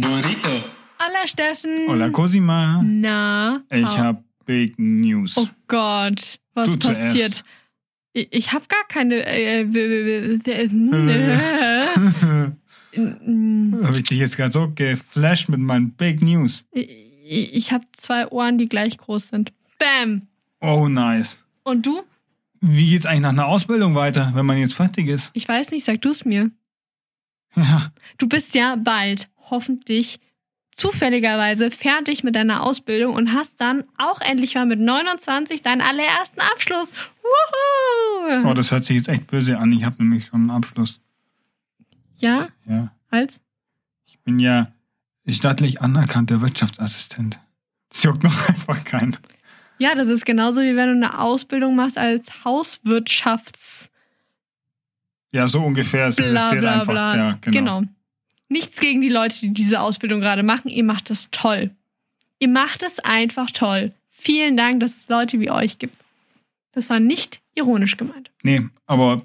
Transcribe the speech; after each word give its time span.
Burrito. 0.00 0.50
Hola 0.98 1.26
Steffen. 1.26 1.86
Hola 1.88 2.10
Cosima. 2.10 2.82
Na. 2.84 3.62
Ich 3.70 3.84
hau- 3.86 3.96
habe 3.98 4.24
Big 4.44 4.76
News. 4.78 5.34
Oh 5.36 5.46
Gott, 5.68 6.38
was 6.54 6.70
Du 6.72 6.76
zuerst. 6.78 7.00
passiert? 7.02 7.44
Ich, 8.12 8.28
ich 8.32 8.52
habe 8.52 8.64
gar 8.68 8.84
keine. 8.88 9.24
Äh, 9.24 9.66
w- 9.68 9.74
w- 9.74 10.38
w- 10.44 10.50
äh, 10.50 10.68
Habe 13.84 13.96
ich 13.96 14.02
dich 14.04 14.18
jetzt 14.18 14.36
gerade 14.36 14.52
so 14.52 14.70
geflasht 14.74 15.48
mit 15.48 15.60
meinen 15.60 15.92
Big 15.92 16.22
News. 16.22 16.64
ich 16.72 17.54
ich 17.54 17.72
habe 17.72 17.84
zwei 17.92 18.26
Ohren, 18.28 18.58
die 18.58 18.68
gleich 18.68 18.98
groß 18.98 19.28
sind. 19.28 19.52
Bam. 19.78 20.22
Oh, 20.60 20.88
nice. 20.88 21.38
Und 21.62 21.86
du? 21.86 22.02
Wie 22.60 22.90
geht's 22.90 23.06
eigentlich 23.06 23.20
nach 23.22 23.30
einer 23.30 23.46
Ausbildung 23.46 23.94
weiter, 23.94 24.32
wenn 24.34 24.44
man 24.46 24.58
jetzt 24.58 24.74
fertig 24.74 25.06
ist? 25.08 25.30
Ich 25.34 25.48
weiß 25.48 25.70
nicht, 25.70 25.84
sag 25.84 26.00
du 26.00 26.10
es 26.10 26.24
mir. 26.24 26.50
Ja, 27.56 27.92
Du 28.18 28.28
bist 28.28 28.54
ja 28.56 28.74
bald 28.76 29.28
hoffentlich 29.50 30.20
zufälligerweise 30.70 31.70
fertig 31.70 32.24
mit 32.24 32.34
deiner 32.34 32.62
Ausbildung 32.64 33.14
und 33.14 33.32
hast 33.32 33.60
dann 33.60 33.84
auch 33.96 34.20
endlich 34.20 34.54
mal 34.56 34.66
mit 34.66 34.80
29 34.80 35.62
deinen 35.62 35.80
allerersten 35.80 36.40
Abschluss. 36.40 36.92
Wuhu! 37.22 38.48
oh, 38.48 38.54
das 38.54 38.72
hört 38.72 38.84
sich 38.84 38.96
jetzt 38.96 39.08
echt 39.08 39.26
böse 39.28 39.56
an. 39.58 39.70
Ich 39.72 39.84
habe 39.84 40.02
nämlich 40.02 40.26
schon 40.26 40.42
einen 40.42 40.50
Abschluss. 40.50 41.00
Ja, 42.16 42.48
Ja, 42.66 42.92
als? 43.10 43.40
ich 44.06 44.18
bin 44.20 44.38
ja 44.38 44.72
staatlich 45.28 45.80
anerkannter 45.80 46.40
Wirtschaftsassistent. 46.40 47.38
Das 47.88 48.02
juckt 48.02 48.24
noch 48.24 48.48
einfach 48.48 48.82
keinen. 48.84 49.16
Ja, 49.78 49.94
das 49.94 50.08
ist 50.08 50.24
genauso 50.24 50.60
wie 50.62 50.76
wenn 50.76 50.88
du 50.88 51.06
eine 51.06 51.18
Ausbildung 51.18 51.74
machst 51.76 51.98
als 51.98 52.44
Hauswirtschafts 52.44 53.90
Ja, 55.32 55.48
so 55.48 55.62
ungefähr. 55.62 56.08
Es 56.08 56.16
bla 56.16 56.50
bla 56.52 56.84
bla. 56.84 57.16
Ja, 57.16 57.38
genau. 57.40 57.82
Nichts 58.48 58.80
gegen 58.80 59.00
die 59.00 59.08
Leute, 59.08 59.40
die 59.40 59.52
diese 59.52 59.80
Ausbildung 59.80 60.20
gerade 60.20 60.42
machen. 60.42 60.68
Ihr 60.68 60.84
macht 60.84 61.10
es 61.10 61.28
toll. 61.30 61.70
Ihr 62.38 62.48
macht 62.48 62.82
es 62.82 62.98
einfach 63.00 63.50
toll. 63.50 63.92
Vielen 64.10 64.56
Dank, 64.56 64.80
dass 64.80 64.96
es 64.96 65.08
Leute 65.08 65.40
wie 65.40 65.50
euch 65.50 65.78
gibt. 65.78 65.96
Das 66.72 66.90
war 66.90 67.00
nicht 67.00 67.40
ironisch 67.54 67.96
gemeint. 67.96 68.30
Nee, 68.42 68.62
aber 68.86 69.22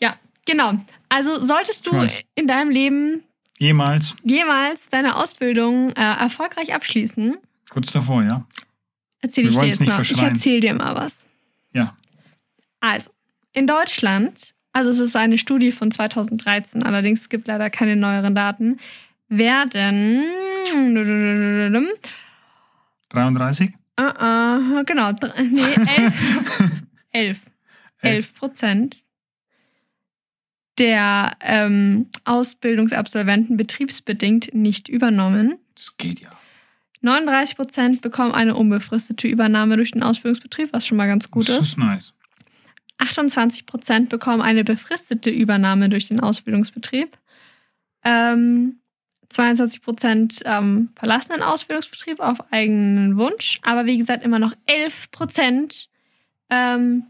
Ja, 0.00 0.16
genau. 0.46 0.74
Also 1.08 1.42
solltest 1.42 1.86
du 1.86 1.92
in 2.34 2.46
deinem 2.46 2.70
Leben 2.70 3.22
jemals 3.58 4.16
jemals 4.24 4.88
deine 4.88 5.16
Ausbildung 5.16 5.90
äh, 5.90 6.00
erfolgreich 6.00 6.74
abschließen, 6.74 7.36
kurz 7.68 7.92
davor, 7.92 8.22
ja. 8.22 8.46
erzähle 9.20 9.50
Wir 9.50 9.54
ich 9.54 9.60
dir 9.60 9.84
jetzt 9.84 9.86
mal. 9.86 10.00
Ich 10.00 10.22
erzähle 10.22 10.60
dir 10.60 10.74
mal 10.74 10.94
was. 10.94 11.28
Ja. 11.74 11.96
Also, 12.80 13.10
in 13.52 13.66
Deutschland, 13.66 14.54
also 14.72 14.90
es 14.90 14.98
ist 14.98 15.16
eine 15.16 15.38
Studie 15.38 15.72
von 15.72 15.90
2013, 15.90 16.82
allerdings 16.82 17.22
es 17.22 17.28
gibt 17.28 17.48
leider 17.48 17.70
keine 17.70 17.96
neueren 17.96 18.34
Daten, 18.34 18.78
werden 19.28 20.24
33? 23.10 23.72
äh, 23.98 24.80
äh, 24.80 24.84
genau, 24.84 25.12
nee, 25.50 25.62
11, 25.92 26.80
11, 27.12 27.40
11 28.02 28.34
Prozent 28.34 29.06
der 30.78 31.36
ähm, 31.40 32.06
Ausbildungsabsolventen 32.24 33.56
betriebsbedingt 33.56 34.54
nicht 34.54 34.88
übernommen. 34.88 35.58
Das 35.74 35.96
geht 35.98 36.20
ja. 36.20 36.30
39 37.02 37.56
Prozent 37.56 38.00
bekommen 38.00 38.32
eine 38.32 38.54
unbefristete 38.54 39.28
Übernahme 39.28 39.76
durch 39.76 39.90
den 39.90 40.02
Ausbildungsbetrieb, 40.02 40.72
was 40.72 40.86
schon 40.86 40.96
mal 40.96 41.06
ganz 41.06 41.30
gut 41.30 41.48
das 41.48 41.56
ist. 41.56 41.68
ist 41.68 41.78
nice. 41.78 42.14
28 43.02 43.66
Prozent 43.66 44.08
bekommen 44.08 44.40
eine 44.40 44.64
befristete 44.64 45.30
Übernahme 45.30 45.88
durch 45.88 46.08
den 46.08 46.20
Ausbildungsbetrieb. 46.20 47.18
Ähm, 48.04 48.76
22 49.28 49.82
Prozent 49.82 50.42
ähm, 50.44 50.90
verlassen 50.94 51.32
den 51.32 51.42
Ausbildungsbetrieb 51.42 52.20
auf 52.20 52.52
eigenen 52.52 53.16
Wunsch. 53.16 53.58
Aber 53.62 53.86
wie 53.86 53.98
gesagt, 53.98 54.24
immer 54.24 54.38
noch 54.38 54.52
11 54.66 55.10
Prozent 55.10 55.88
ähm, 56.50 57.04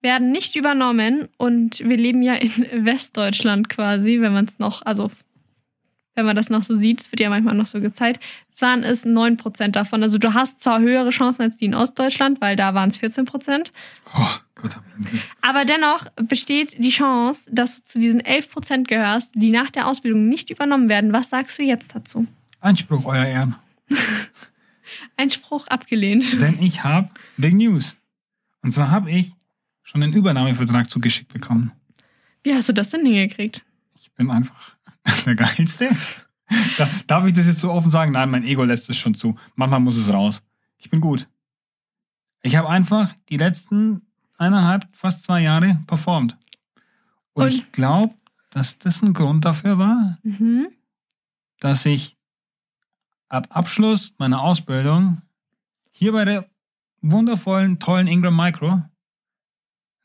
werden 0.00 0.32
nicht 0.32 0.56
übernommen. 0.56 1.28
Und 1.36 1.80
wir 1.80 1.96
leben 1.96 2.22
ja 2.22 2.34
in 2.34 2.84
Westdeutschland 2.84 3.68
quasi, 3.68 4.20
wenn 4.20 4.32
man 4.32 4.46
es 4.46 4.58
noch, 4.58 4.82
also 4.84 5.10
wenn 6.14 6.26
man 6.26 6.36
das 6.36 6.50
noch 6.50 6.62
so 6.62 6.74
sieht, 6.74 7.00
es 7.00 7.12
wird 7.12 7.20
ja 7.20 7.30
manchmal 7.30 7.54
noch 7.54 7.66
so 7.66 7.80
gezeigt. 7.80 8.22
Es 8.52 8.60
waren 8.60 8.82
es 8.82 9.04
9 9.04 9.36
Prozent 9.36 9.76
davon. 9.76 10.02
Also 10.02 10.18
du 10.18 10.34
hast 10.34 10.60
zwar 10.60 10.80
höhere 10.80 11.10
Chancen 11.10 11.42
als 11.42 11.56
die 11.56 11.66
in 11.66 11.74
Ostdeutschland, 11.74 12.40
weil 12.40 12.56
da 12.56 12.74
waren 12.74 12.90
es 12.90 12.96
14 12.96 13.24
Prozent. 13.24 13.72
Oh 14.14 14.38
Nicht. 14.62 15.24
Aber 15.40 15.64
dennoch 15.64 16.06
besteht 16.28 16.82
die 16.82 16.90
Chance, 16.90 17.50
dass 17.52 17.76
du 17.76 17.82
zu 17.84 17.98
diesen 17.98 18.22
11% 18.22 18.84
gehörst, 18.84 19.32
die 19.34 19.50
nach 19.50 19.70
der 19.70 19.86
Ausbildung 19.86 20.28
nicht 20.28 20.50
übernommen 20.50 20.88
werden. 20.88 21.12
Was 21.12 21.30
sagst 21.30 21.58
du 21.58 21.62
jetzt 21.62 21.94
dazu? 21.94 22.26
Einspruch, 22.60 23.06
euer 23.06 23.24
Ehren. 23.24 23.56
Einspruch 25.16 25.66
abgelehnt. 25.68 26.40
Denn 26.40 26.62
ich 26.62 26.84
habe 26.84 27.10
Big 27.36 27.54
News. 27.54 27.96
Und 28.62 28.72
zwar 28.72 28.90
habe 28.90 29.10
ich 29.10 29.32
schon 29.82 30.02
einen 30.02 30.12
Übernahmevertrag 30.12 30.88
zugeschickt 30.88 31.32
bekommen. 31.32 31.72
Wie 32.42 32.54
hast 32.54 32.68
du 32.68 32.72
das 32.72 32.90
denn 32.90 33.04
hingekriegt? 33.04 33.64
Ich 34.00 34.12
bin 34.12 34.30
einfach 34.30 34.76
der 35.26 35.34
Geilste. 35.34 35.90
Da, 36.76 36.88
darf 37.06 37.26
ich 37.26 37.32
das 37.32 37.46
jetzt 37.46 37.60
so 37.60 37.70
offen 37.70 37.90
sagen? 37.90 38.12
Nein, 38.12 38.30
mein 38.30 38.44
Ego 38.44 38.64
lässt 38.64 38.88
es 38.90 38.96
schon 38.96 39.14
zu. 39.14 39.36
Manchmal 39.54 39.80
muss 39.80 39.96
es 39.96 40.12
raus. 40.12 40.42
Ich 40.78 40.90
bin 40.90 41.00
gut. 41.00 41.28
Ich 42.42 42.56
habe 42.56 42.68
einfach 42.68 43.14
die 43.28 43.36
letzten 43.36 44.02
eineinhalb, 44.42 44.86
fast 44.92 45.24
zwei 45.24 45.40
Jahre 45.42 45.78
performt. 45.86 46.36
Und, 47.32 47.44
Und- 47.44 47.52
ich 47.52 47.72
glaube, 47.72 48.14
dass 48.50 48.78
das 48.78 49.02
ein 49.02 49.14
Grund 49.14 49.44
dafür 49.44 49.78
war, 49.78 50.18
Mhm. 50.22 50.68
dass 51.60 51.86
ich 51.86 52.16
ab 53.28 53.46
Abschluss 53.50 54.12
meiner 54.18 54.42
Ausbildung 54.42 55.22
hier 55.90 56.12
bei 56.12 56.24
der 56.26 56.46
wundervollen, 57.00 57.78
tollen 57.78 58.06
Ingram 58.06 58.36
Micro 58.36 58.82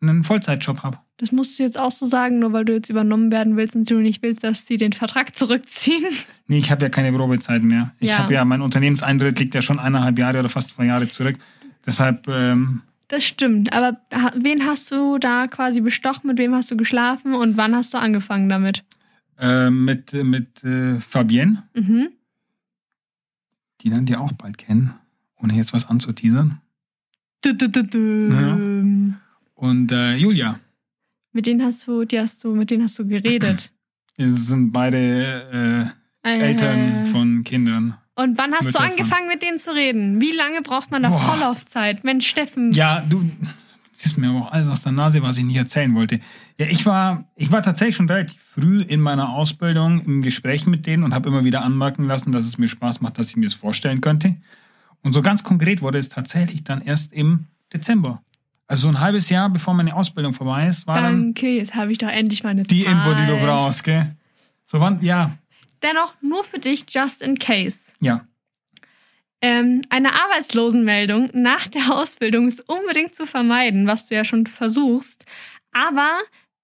einen 0.01 0.23
Vollzeitjob 0.23 0.83
habe. 0.83 0.99
Das 1.17 1.31
musst 1.31 1.57
du 1.57 1.63
jetzt 1.63 1.79
auch 1.79 1.89
so 1.91 2.05
sagen, 2.05 2.37
nur 2.39 2.53
weil 2.53 2.63
du 2.63 2.73
jetzt 2.73 2.89
übernommen 2.89 3.31
werden 3.31 3.57
willst 3.57 3.75
und 3.75 3.89
du 3.89 3.95
nicht 3.99 4.21
willst, 4.21 4.43
dass 4.43 4.67
sie 4.67 4.77
den 4.77 4.93
Vertrag 4.93 5.35
zurückziehen. 5.35 6.05
Nee, 6.49 6.59
ich 6.59 6.71
habe 6.71 6.85
ja 6.85 6.89
keine 6.89 7.11
Probezeit 7.11 7.61
mehr. 7.61 7.91
Ich 7.99 8.09
Ja. 8.11 8.19
habe 8.19 8.33
ja, 8.33 8.45
mein 8.45 8.61
Unternehmenseintritt 8.61 9.37
liegt 9.37 9.53
ja 9.53 9.61
schon 9.61 9.79
eineinhalb 9.79 10.17
Jahre 10.17 10.39
oder 10.39 10.47
fast 10.47 10.69
zwei 10.69 10.85
Jahre 10.85 11.09
zurück. 11.09 11.37
Deshalb, 11.85 12.25
ähm, 12.29 12.83
Das 13.09 13.23
stimmt. 13.23 13.71
Aber 13.71 14.01
wen 14.35 14.65
hast 14.65 14.91
du 14.91 15.17
da 15.17 15.47
quasi 15.47 15.79
bestochen? 15.81 16.27
Mit 16.27 16.37
wem 16.37 16.53
hast 16.53 16.69
du 16.71 16.75
geschlafen? 16.77 17.33
Und 17.33 17.55
wann 17.57 17.75
hast 17.75 17.93
du 17.93 17.97
angefangen 17.97 18.49
damit? 18.49 18.83
äh, 19.39 19.69
mit, 19.69 20.13
mit 20.13 20.63
äh, 20.63 20.99
Fabienne, 20.99 21.63
Mhm. 21.75 22.09
die 23.81 23.89
dann 23.91 24.05
die 24.05 24.15
auch 24.15 24.31
bald 24.33 24.57
kennen, 24.57 24.95
ohne 25.41 25.53
jetzt 25.53 25.73
was 25.73 25.85
anzuteasern. 25.87 26.59
Du, 27.43 27.53
du, 27.53 27.69
du, 27.69 27.83
du. 27.83 29.13
Und 29.53 29.91
äh, 29.91 30.15
Julia. 30.15 30.59
Mit 31.33 31.45
denen 31.45 31.61
hast 31.61 31.85
du, 31.87 32.03
die 32.03 32.19
hast 32.19 32.43
du, 32.43 32.55
mit 32.55 32.71
denen 32.71 32.83
hast 32.83 32.97
du 32.97 33.05
geredet. 33.05 33.71
Wir 34.15 34.27
sind 34.29 34.71
beide 34.71 35.93
äh, 36.23 36.29
Eltern 36.39 37.05
von 37.05 37.43
Kindern. 37.43 37.95
Und 38.17 38.37
wann 38.39 38.51
hast 38.53 38.73
du 38.73 38.79
angefangen, 38.79 39.27
mit 39.27 39.43
denen 39.43 39.59
zu 39.59 39.73
reden? 39.73 40.19
Wie 40.19 40.31
lange 40.31 40.63
braucht 40.63 40.89
man 40.89 41.03
da 41.03 41.09
Boah. 41.09 41.19
Vorlaufzeit? 41.19 42.03
Mensch, 42.03 42.27
Steffen. 42.27 42.71
Ja, 42.71 43.01
du 43.07 43.29
siehst 43.93 44.17
mir 44.17 44.29
aber 44.29 44.47
auch 44.47 44.51
alles 44.51 44.67
aus 44.69 44.81
der 44.81 44.91
Nase, 44.91 45.21
was 45.21 45.37
ich 45.37 45.45
nicht 45.45 45.55
erzählen 45.55 45.93
wollte. 45.93 46.19
Ja, 46.57 46.65
ich 46.65 46.87
war, 46.87 47.25
ich 47.35 47.51
war 47.51 47.61
tatsächlich 47.61 47.95
schon 47.95 48.09
relativ 48.09 48.41
früh 48.41 48.81
in 48.81 49.01
meiner 49.01 49.29
Ausbildung 49.29 50.03
im 50.03 50.23
Gespräch 50.23 50.65
mit 50.65 50.87
denen 50.87 51.03
und 51.03 51.13
habe 51.13 51.29
immer 51.29 51.43
wieder 51.43 51.61
anmerken 51.61 52.05
lassen, 52.05 52.31
dass 52.31 52.45
es 52.45 52.57
mir 52.57 52.67
Spaß 52.67 53.01
macht, 53.01 53.19
dass 53.19 53.29
ich 53.29 53.35
mir 53.35 53.45
das 53.45 53.53
vorstellen 53.53 54.01
könnte. 54.01 54.35
Und 55.03 55.13
so 55.13 55.21
ganz 55.21 55.43
konkret 55.43 55.83
wurde 55.83 55.99
es 55.99 56.09
tatsächlich 56.09 56.63
dann 56.63 56.81
erst 56.81 57.13
im 57.13 57.45
Dezember. 57.71 58.23
Also 58.67 58.83
so 58.83 58.87
ein 58.89 58.99
halbes 58.99 59.29
Jahr, 59.29 59.49
bevor 59.49 59.75
meine 59.75 59.95
Ausbildung 59.95 60.33
vorbei 60.33 60.67
ist, 60.67 60.87
war 60.87 60.95
dann 60.95 61.33
Danke, 61.33 61.49
jetzt 61.49 61.75
habe 61.75 61.91
ich 61.91 61.99
doch 61.99 62.09
endlich 62.09 62.43
meine 62.43 62.63
die 62.63 62.83
Zahl. 62.83 62.93
Info, 62.93 63.13
die 63.13 63.27
du 63.27 63.37
brauchst, 63.45 63.83
gell? 63.83 64.15
So 64.65 64.81
wann, 64.81 65.01
ja, 65.01 65.37
Dennoch 65.83 66.13
nur 66.21 66.43
für 66.43 66.59
dich, 66.59 66.85
just 66.89 67.21
in 67.21 67.37
case. 67.39 67.93
ja. 67.99 68.25
Ähm, 69.39 69.81
eine 69.89 70.13
Arbeitslosenmeldung 70.19 71.29
nach 71.33 71.67
der 71.67 71.93
Ausbildung 71.93 72.47
ist 72.47 72.61
unbedingt 72.67 73.13
zu 73.13 73.27
vermeiden, 73.27 73.85
was 73.85 74.07
du 74.07 74.15
ja 74.15 74.25
schon 74.25 74.47
versuchst. 74.47 75.25
Aber 75.71 76.17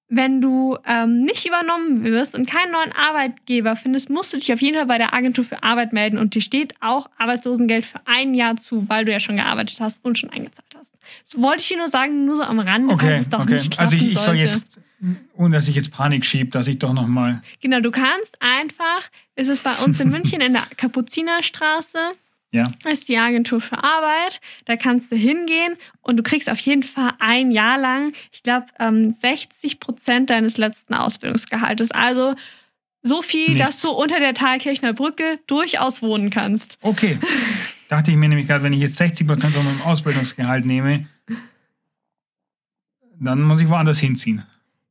wenn 0.10 0.42
du 0.42 0.78
ähm, 0.86 1.22
nicht 1.24 1.46
übernommen 1.46 2.04
wirst 2.04 2.34
und 2.34 2.48
keinen 2.50 2.72
neuen 2.72 2.92
Arbeitgeber 2.92 3.76
findest, 3.76 4.10
musst 4.10 4.34
du 4.34 4.38
dich 4.38 4.52
auf 4.52 4.60
jeden 4.62 4.76
Fall 4.76 4.88
bei 4.88 4.98
der 4.98 5.14
Agentur 5.14 5.44
für 5.44 5.62
Arbeit 5.62 5.94
melden 5.94 6.18
und 6.18 6.34
dir 6.34 6.42
steht 6.42 6.74
auch 6.82 7.10
Arbeitslosengeld 7.20 7.86
für 7.86 8.02
ein 8.06 8.34
Jahr 8.34 8.56
zu, 8.56 8.90
weil 8.90 9.06
du 9.06 9.12
ja 9.12 9.20
schon 9.20 9.38
gearbeitet 9.38 9.78
hast 9.80 10.04
und 10.04 10.18
schon 10.18 10.32
eingezahlt 10.32 10.76
hast. 10.76 10.94
So 11.24 11.42
wollte 11.44 11.62
ich 11.62 11.68
dir 11.68 11.78
nur 11.78 11.90
sagen, 11.90 12.26
nur 12.26 12.36
so 12.38 12.44
am 12.44 12.60
Rande, 12.60 12.92
Okay, 12.94 13.18
es 13.20 13.30
doch 13.30 13.42
okay. 13.42 13.54
nicht 13.54 13.72
klappen 13.72 13.94
Also 13.94 13.98
ich, 13.98 14.08
ich 14.08 14.14
soll 14.14 14.24
sollte. 14.40 14.46
jetzt, 14.46 14.80
ohne 15.36 15.56
dass 15.56 15.68
ich 15.68 15.76
jetzt 15.76 15.92
Panik 15.92 16.26
schiebe, 16.26 16.50
dass 16.52 16.68
ich 16.68 16.80
doch 16.80 16.94
nochmal. 16.94 17.42
Genau, 17.62 17.80
du 17.80 17.92
kannst 17.92 18.38
einfach, 18.42 19.10
ist 19.36 19.50
es 19.50 19.60
bei 19.60 19.74
uns 19.78 20.00
in 20.00 20.10
München 20.10 20.40
in 20.42 20.54
der 20.54 20.64
Kapuzinerstraße, 20.78 21.98
Ja. 22.52 22.66
ist 22.90 23.10
die 23.10 23.18
Agentur 23.18 23.60
für 23.62 23.84
Arbeit. 23.84 24.40
Da 24.66 24.76
kannst 24.78 25.12
du 25.12 25.16
hingehen 25.16 25.76
und 26.02 26.18
du 26.18 26.24
kriegst 26.24 26.50
auf 26.50 26.60
jeden 26.60 26.84
Fall 26.84 27.12
ein 27.20 27.52
Jahr 27.52 27.78
lang, 27.80 28.14
ich 28.32 28.44
glaube, 28.44 28.68
ähm, 28.80 29.12
60 29.12 29.80
Prozent 29.80 30.30
deines 30.30 30.58
letzten 30.58 30.94
Ausbildungsgehaltes. 30.94 31.92
Also 31.92 32.36
So 33.06 33.22
viel, 33.22 33.50
Nichts. 33.56 33.66
dass 33.68 33.82
du 33.82 33.90
unter 33.90 34.22
der 34.22 34.34
Thalkirchner 34.34 34.94
Brücke 34.94 35.38
durchaus 35.48 36.02
wohnen 36.02 36.30
kannst. 36.30 36.78
Okay. 36.82 37.20
Dachte 37.90 38.12
ich 38.12 38.18
mir 38.18 38.30
nämlich 38.30 38.48
gerade, 38.48 38.64
wenn 38.64 38.72
ich 38.72 38.80
jetzt 38.80 39.02
60% 39.02 39.28
von 39.52 39.66
meinem 39.66 39.82
Ausbildungsgehalt 39.82 40.64
nehme, 40.66 41.06
dann 43.20 43.42
muss 43.42 43.60
ich 43.60 43.68
woanders 43.68 44.00
hinziehen. 44.00 44.44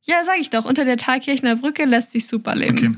Ja, 0.05 0.23
sag 0.25 0.39
ich 0.39 0.49
doch, 0.49 0.65
unter 0.65 0.85
der 0.85 0.97
Thalkirchner 0.97 1.55
Brücke 1.55 1.85
lässt 1.85 2.11
sich 2.11 2.27
super 2.27 2.55
leben. 2.55 2.77
Okay. 2.77 2.91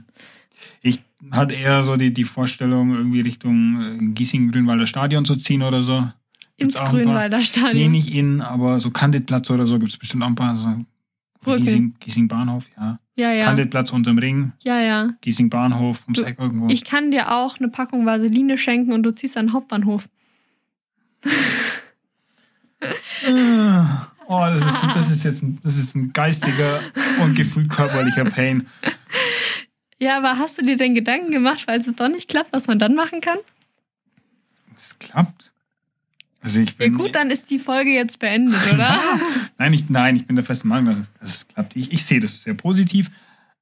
Ich 0.82 1.02
hatte 1.32 1.54
eher 1.56 1.84
so 1.84 1.96
die, 1.98 2.14
die 2.14 2.24
Vorstellung, 2.24 2.94
irgendwie 2.96 3.22
Richtung 3.22 3.82
äh, 3.82 4.14
Giesing-Grünwalder 4.14 4.88
Stadion 4.88 5.26
zu 5.26 5.36
ziehen 5.36 5.62
oder 5.64 5.82
so. 5.82 5.98
Ins 5.98 6.12
Gibt's 6.58 6.76
paar- 6.78 6.90
Grünwalder 6.92 7.38
Nee, 7.38 7.44
Stadion. 7.44 7.92
nicht 7.92 8.14
innen, 8.14 8.42
aber 8.42 8.80
so 8.80 8.90
Kandidplatz 8.92 9.50
oder 9.52 9.66
so 9.66 9.78
gibt 9.80 9.92
es 9.92 9.98
bestimmt 9.98 10.24
auch 10.24 10.28
ein 10.28 10.36
paar. 10.36 10.56
So 10.56 10.76
Brücke. 11.42 11.64
Giesing, 11.64 11.96
Giesing 12.00 12.28
Bahnhof, 12.28 12.66
ja. 12.78 13.00
Ja, 13.18 13.32
ja. 13.32 13.46
Kandidplatz 13.46 13.92
unterm 13.94 14.18
Ring, 14.18 14.52
Ja, 14.64 14.80
ja. 14.82 15.10
Giesing 15.22 15.50
Bahnhof, 15.50 16.04
ums 16.06 16.18
Du, 16.20 16.24
Eck 16.26 16.38
irgendwo. 16.40 16.68
Ich 16.70 16.84
kann 16.86 17.12
dir 17.12 17.32
auch 17.34 17.58
eine 17.60 17.70
Packung 17.70 18.06
Vaseline 18.06 18.58
schenken 18.58 18.92
und 18.94 19.04
du 19.04 19.12
ziehst 19.14 19.38
an 19.38 19.48
den 19.48 19.54
Hauptbahnhof. 19.54 20.10
Ah, 23.28 24.08
Oh, 24.28 24.40
das 24.40 24.62
ist, 24.62 24.84
das 24.96 25.12
ist 25.12 25.24
jetzt 25.24 25.44
ein, 25.44 25.60
das 25.64 25.78
ist 25.78 25.96
ein 25.96 26.14
geistiger 26.14 26.80
und 27.22 27.36
gefühlt 27.36 27.70
körperlicher 27.70 28.26
Pain. 28.26 28.68
Ja, 30.00 30.18
aber 30.18 30.38
hast 30.38 30.58
du 30.58 30.62
dir 30.64 30.76
denn 30.76 30.94
Gedanken 30.94 31.32
gemacht, 31.32 31.64
falls 31.66 31.88
es 31.88 31.96
doch 31.96 32.10
nicht 32.10 32.30
klappt, 32.30 32.52
was 32.52 32.68
man 32.68 32.80
dann 32.80 32.96
machen 32.96 33.22
kann? 33.22 33.38
Das 34.74 34.98
klappt. 35.00 35.52
Also 36.42 36.62
ich 36.62 36.72
Ja 36.72 36.76
bin, 36.78 36.98
gut, 36.98 37.16
dann 37.16 37.32
ist 37.32 37.50
die 37.50 37.60
Folge 37.60 37.92
jetzt 37.92 38.20
beendet, 38.20 38.60
oder? 38.74 39.00
nein, 39.58 39.74
ich, 39.74 39.90
nein, 39.90 40.16
ich 40.16 40.28
bin 40.28 40.36
der 40.36 40.46
festen 40.46 40.68
Meinung, 40.68 40.94
dass 40.94 41.00
es, 41.00 41.12
dass 41.20 41.36
es 41.36 41.48
klappt. 41.48 41.76
Ich, 41.76 41.92
ich 41.92 42.06
sehe 42.06 42.20
das 42.20 42.44
sehr 42.44 42.54
positiv. 42.54 43.10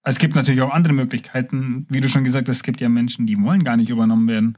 Es 0.03 0.19
gibt 0.19 0.35
natürlich 0.35 0.61
auch 0.61 0.71
andere 0.71 0.93
Möglichkeiten. 0.93 1.85
Wie 1.89 2.01
du 2.01 2.09
schon 2.09 2.25
gesagt 2.25 2.49
hast, 2.49 2.57
es 2.57 2.63
gibt 2.63 2.81
ja 2.81 2.89
Menschen, 2.89 3.25
die 3.25 3.41
wollen 3.41 3.63
gar 3.63 3.77
nicht 3.77 3.89
übernommen 3.89 4.27
werden. 4.27 4.57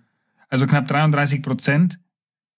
Also 0.50 0.66
knapp 0.66 0.88
33 0.88 1.44
Prozent 1.44 2.00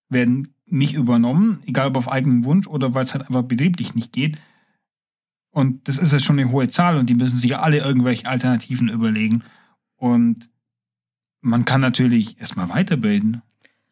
werden 0.10 0.54
nicht 0.70 0.94
übernommen, 0.94 1.62
egal 1.66 1.88
ob 1.88 1.98
auf 1.98 2.12
eigenen 2.12 2.44
Wunsch 2.44 2.68
oder 2.68 2.94
weil 2.94 3.04
es 3.04 3.14
halt 3.14 3.28
einfach 3.28 3.44
betrieblich 3.44 3.96
nicht 3.96 4.12
geht. 4.12 4.40
Und 5.50 5.88
das 5.88 5.98
ist 5.98 6.14
ja 6.14 6.20
schon 6.20 6.40
eine 6.40 6.52
hohe 6.52 6.68
Zahl 6.68 6.98
und 6.98 7.10
die 7.10 7.16
müssen 7.16 7.38
sich 7.38 7.58
alle 7.58 7.78
irgendwelche 7.80 8.28
Alternativen 8.28 8.90
überlegen. 8.90 9.44
Und 9.96 10.50
man 11.42 11.66
kann 11.66 11.82
natürlich 11.82 12.40
erstmal 12.40 12.70
weiterbilden. 12.70 13.42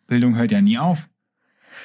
Bildung 0.07 0.35
hört 0.35 0.51
ja 0.51 0.61
nie 0.61 0.77
auf. 0.77 1.09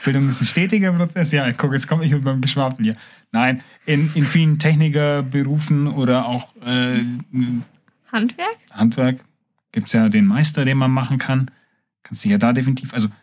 Bildung 0.05 0.29
ist 0.29 0.41
ein 0.41 0.47
stetiger 0.47 0.93
Prozess. 0.93 1.33
Ja, 1.33 1.51
guck, 1.53 1.73
jetzt 1.73 1.89
komme 1.89 2.05
ich 2.05 2.13
mit 2.13 2.25
meinem 2.25 2.41
Geschwafel 2.41 2.85
hier. 2.85 2.97
Nein, 3.33 3.63
in, 3.87 4.11
in 4.15 4.23
vielen 4.23 4.59
Technikerberufen 4.59 5.89
oder 5.89 6.27
auch 6.27 6.55
äh, 6.65 7.01
Handwerk? 8.13 8.59
Handwerk 8.71 9.25
gibt 9.73 9.87
es 9.87 9.93
ja 9.93 10.09
den 10.09 10.27
Meister, 10.27 10.65
den 10.65 10.79
man 10.79 10.91
machen 10.91 11.19
kann. 11.19 11.51
Kannst 12.03 12.25
du 12.25 12.29
ja 12.29 12.39
da 12.39 12.53
definitiv, 12.53 12.93
also 12.93 13.09
du 13.09 13.15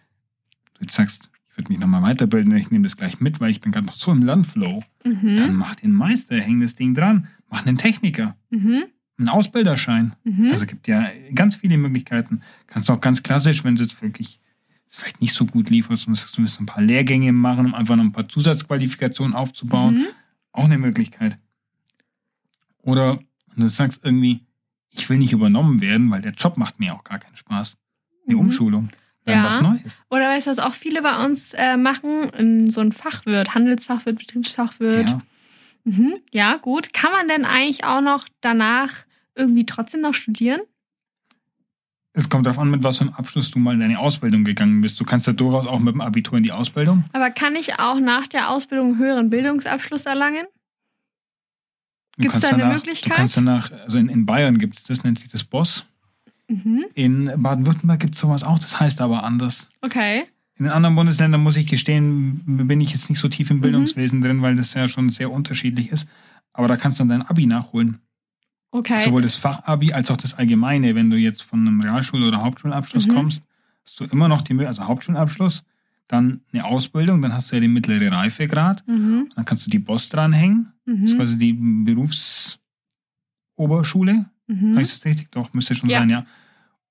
jetzt 0.82 0.94
sagst, 0.94 1.30
ich 1.58 1.64
würde 1.64 1.72
mich 1.72 1.80
nochmal 1.80 2.04
weiterbilden, 2.04 2.56
ich 2.56 2.70
nehme 2.70 2.84
das 2.84 2.98
gleich 2.98 3.20
mit, 3.20 3.40
weil 3.40 3.50
ich 3.50 3.62
bin 3.62 3.72
gerade 3.72 3.88
noch 3.88 3.96
so 3.96 4.12
im 4.12 4.22
Landflow. 4.22 4.84
Mhm. 5.04 5.38
Dann 5.38 5.56
mach 5.56 5.74
den 5.76 5.92
Meister, 5.92 6.40
häng 6.40 6.62
das 6.62 6.76
Ding 6.76 6.94
dran, 6.94 7.28
mach 7.50 7.66
einen 7.66 7.78
Techniker, 7.80 8.36
Mhm. 8.52 8.84
einen 9.18 9.30
Ausbilderschein. 9.30 10.16
Mhm. 10.24 10.46
Also 10.52 10.64
es 10.64 10.68
gibt 10.68 10.88
ja 10.88 11.08
ganz 11.34 11.56
viele 11.56 11.78
Möglichkeiten. 11.80 12.42
Kannst 12.68 12.92
auch 12.92 13.02
ganz 13.02 13.24
klassisch, 13.24 13.64
wenn 13.64 13.76
du 13.76 13.82
jetzt 13.82 14.00
wirklich 14.04 14.40
es 14.88 14.96
vielleicht 14.98 15.20
nicht 15.20 15.34
so 15.34 15.46
gut 15.48 15.70
lieferst 15.72 16.08
und 16.08 16.14
sagst, 16.16 16.38
du 16.38 16.42
musst 16.42 16.60
ein 16.62 16.66
paar 16.68 16.84
Lehrgänge 16.84 17.34
machen, 17.34 17.66
um 17.66 17.74
einfach 17.74 17.96
noch 17.96 18.04
ein 18.06 18.12
paar 18.14 18.30
Zusatzqualifikationen 18.30 19.34
aufzubauen, 19.34 19.96
Mhm. 19.96 20.06
auch 20.52 20.66
eine 20.66 20.78
Möglichkeit. 20.78 21.38
Oder 22.84 23.20
wenn 23.54 23.62
du 23.64 23.68
sagst 23.68 24.02
irgendwie, 24.06 24.42
ich 24.92 25.10
will 25.10 25.18
nicht 25.18 25.34
übernommen 25.34 25.82
werden, 25.82 26.10
weil 26.12 26.22
der 26.22 26.32
Job 26.34 26.58
macht 26.58 26.80
mir 26.80 26.94
auch 26.96 27.04
gar 27.04 27.20
keinen 27.20 27.36
Spaß. 27.36 27.78
Eine 28.28 28.36
Mhm. 28.36 28.42
Umschulung. 28.42 28.90
Dann 29.28 29.40
Ja. 29.40 29.44
was 29.44 29.62
Neues. 29.62 30.06
Oder 30.10 30.30
weißt 30.30 30.48
du, 30.48 30.52
was 30.52 30.60
auch 30.60 30.74
viele 30.74 31.02
bei 31.02 31.26
uns 31.26 31.54
äh, 31.54 31.76
machen? 31.76 32.30
In 32.38 32.72
so 32.72 32.80
ein 32.82 32.94
Fachwirt, 32.94 33.54
Handelsfachwirt, 33.54 34.18
Betriebsfachwirt. 34.18 35.10
Ja. 35.10 35.22
Mhm. 35.84 36.16
Ja, 36.32 36.56
gut. 36.56 36.94
Kann 36.94 37.12
man 37.12 37.28
denn 37.28 37.44
eigentlich 37.46 37.84
auch 37.84 38.02
noch 38.02 38.26
danach 38.42 39.06
irgendwie 39.36 39.66
trotzdem 39.66 40.02
noch 40.02 40.14
studieren? 40.14 40.62
Es 42.14 42.30
kommt 42.30 42.46
darauf 42.46 42.58
an, 42.58 42.72
mit 42.72 42.84
was 42.84 42.98
für 42.98 43.04
einem 43.04 43.14
Abschluss 43.14 43.52
du 43.52 43.60
mal 43.60 43.74
in 43.74 43.80
deine 43.82 44.00
Ausbildung 44.00 44.44
gegangen 44.44 44.82
bist. 44.82 45.00
Du 45.00 45.04
kannst 45.04 45.28
ja 45.28 45.34
durchaus 45.34 45.68
auch 45.68 45.80
mit 45.80 45.94
dem 45.94 46.02
Abitur 46.02 46.38
in 46.38 46.44
die 46.44 46.52
Ausbildung. 46.52 47.04
Aber 47.14 47.30
kann 47.30 47.56
ich 47.56 47.80
auch 47.80 48.00
nach 48.00 48.28
der 48.28 48.50
Ausbildung 48.50 48.88
einen 48.94 48.98
höheren 48.98 49.30
Bildungsabschluss 49.30 50.06
erlangen? 50.06 50.46
Gibt's 52.18 52.32
kannst 52.32 52.46
da 52.46 52.50
eine 52.50 52.64
danach, 52.64 52.76
Möglichkeit? 52.78 53.12
Du 53.12 53.16
kannst 53.16 53.38
danach, 53.38 53.72
also 53.72 54.00
in, 54.00 54.10
in 54.10 54.26
Bayern 54.26 54.58
gibt 54.58 54.78
es 54.80 54.86
das, 54.86 55.04
nennt 55.04 55.20
sich 55.20 55.30
das 55.30 55.44
Boss. 55.44 55.86
Mhm. 56.50 56.86
In 56.94 57.32
Baden-Württemberg 57.38 58.00
gibt 58.00 58.16
es 58.16 58.22
sowas 58.22 58.44
auch, 58.44 58.60
das 58.60 58.80
heißt 58.80 59.02
aber 59.02 59.24
anders. 59.24 59.70
Okay. 59.82 60.24
In 60.58 60.66
den 60.66 60.74
anderen 60.74 60.96
Bundesländern 60.96 61.42
muss 61.44 61.58
ich 61.58 61.68
gestehen, 61.68 62.42
bin 62.46 62.82
ich 62.82 62.92
jetzt 62.92 63.10
nicht 63.10 63.20
so 63.20 63.28
Mhm. 63.28 63.32
tief 63.32 63.52
im 63.52 63.62
Bildungswesen 63.62 64.22
drin, 64.22 64.42
weil 64.42 64.56
das 64.56 64.74
ja 64.74 64.88
schon 64.88 65.10
sehr 65.10 65.32
unterschiedlich 65.32 65.92
ist. 65.92 66.08
Aber 66.54 66.68
da 66.68 66.78
kannst 66.78 67.00
du 67.00 67.04
dann 67.04 67.10
dein 67.20 67.30
Abi 67.30 67.46
nachholen. 67.46 67.98
Okay. 68.72 69.00
Sowohl 69.02 69.22
das 69.22 69.36
Fachabi 69.36 69.94
als 69.94 70.10
auch 70.10 70.18
das 70.18 70.34
Allgemeine. 70.34 70.96
Wenn 70.96 71.10
du 71.10 71.18
jetzt 71.18 71.44
von 71.44 71.60
einem 71.68 71.80
Realschul- 71.82 72.28
oder 72.28 72.42
Hauptschulabschluss 72.44 73.08
Mhm. 73.08 73.12
kommst, 73.14 73.42
hast 73.86 74.00
du 74.00 74.06
immer 74.06 74.28
noch 74.28 74.42
die 74.42 74.54
Möglichkeit, 74.54 74.80
also 74.80 74.88
Hauptschulabschluss, 74.90 75.64
dann 76.08 76.42
eine 76.54 76.66
Ausbildung, 76.66 77.22
dann 77.22 77.34
hast 77.34 77.52
du 77.52 77.56
ja 77.58 77.60
den 77.62 77.74
mittlere 77.74 78.12
Reifegrad, 78.12 78.84
Mhm. 78.88 79.28
dann 79.36 79.46
kannst 79.46 79.66
du 79.66 79.70
die 79.70 79.80
BOS 79.80 80.10
dranhängen, 80.10 80.72
das 80.86 80.96
ist 81.02 81.14
Mhm. 81.14 81.18
quasi 81.18 81.38
die 81.38 81.54
Berufsoberschule. 81.54 84.26
Mhm. 84.48 84.72
Habe 84.74 84.82
ich 84.82 84.90
das 84.90 85.06
richtig? 85.06 85.30
Doch, 85.32 85.54
müsste 85.54 85.76
schon 85.76 85.90
Ja. 85.90 86.00
sein, 86.00 86.10
ja. 86.10 86.26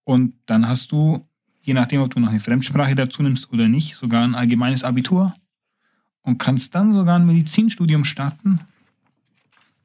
Und 0.04 0.34
dann 0.46 0.68
hast 0.68 0.92
du, 0.92 1.26
je 1.62 1.74
nachdem, 1.74 2.00
ob 2.02 2.10
du 2.14 2.20
noch 2.20 2.28
eine 2.30 2.38
Fremdsprache 2.40 2.94
dazu 2.94 3.22
nimmst 3.22 3.50
oder 3.52 3.68
nicht, 3.68 3.96
sogar 3.96 4.22
ein 4.24 4.34
allgemeines 4.34 4.84
Abitur 4.84 5.34
und 6.22 6.38
kannst 6.38 6.74
dann 6.74 6.92
sogar 6.92 7.18
ein 7.18 7.26
Medizinstudium 7.26 8.04
starten 8.04 8.60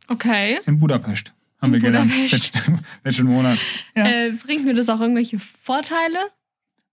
Okay. 0.08 0.60
in 0.66 0.80
Budapest. 0.80 1.32
Haben 1.62 1.74
In 1.74 1.82
wir 1.82 1.90
gelernt. 1.90 2.12
Budapest. 2.12 2.54
Letzten, 2.56 2.80
letzten 3.04 3.24
Monat. 3.28 3.58
Ja. 3.96 4.06
Äh, 4.06 4.32
bringt 4.32 4.66
mir 4.66 4.74
das 4.74 4.90
auch 4.90 5.00
irgendwelche 5.00 5.40
Vorteile? 5.40 6.18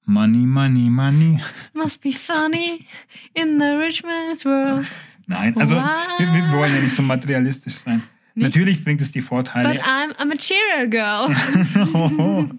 Money, 0.05 0.47
money, 0.47 0.89
money. 0.89 1.41
Must 1.75 2.01
be 2.03 2.13
funny 2.13 2.87
in 3.35 3.59
the 3.59 3.67
rich 3.77 4.03
man's 4.03 4.45
world. 4.45 4.87
Nein, 5.27 5.55
also 5.59 5.75
wir, 5.75 5.85
wir 6.33 6.53
wollen 6.53 6.75
ja 6.75 6.81
nicht 6.81 6.95
so 6.95 7.03
materialistisch 7.03 7.75
sein. 7.75 8.03
Nicht? 8.39 8.45
Natürlich 8.45 8.85
bringt 8.85 9.01
es 9.01 9.11
die 9.11 9.21
But 9.21 9.29
Vorteile. 9.29 9.83
I'm 9.83 10.15
a 10.17 10.25
material 10.25 10.89
girl. 10.89 12.59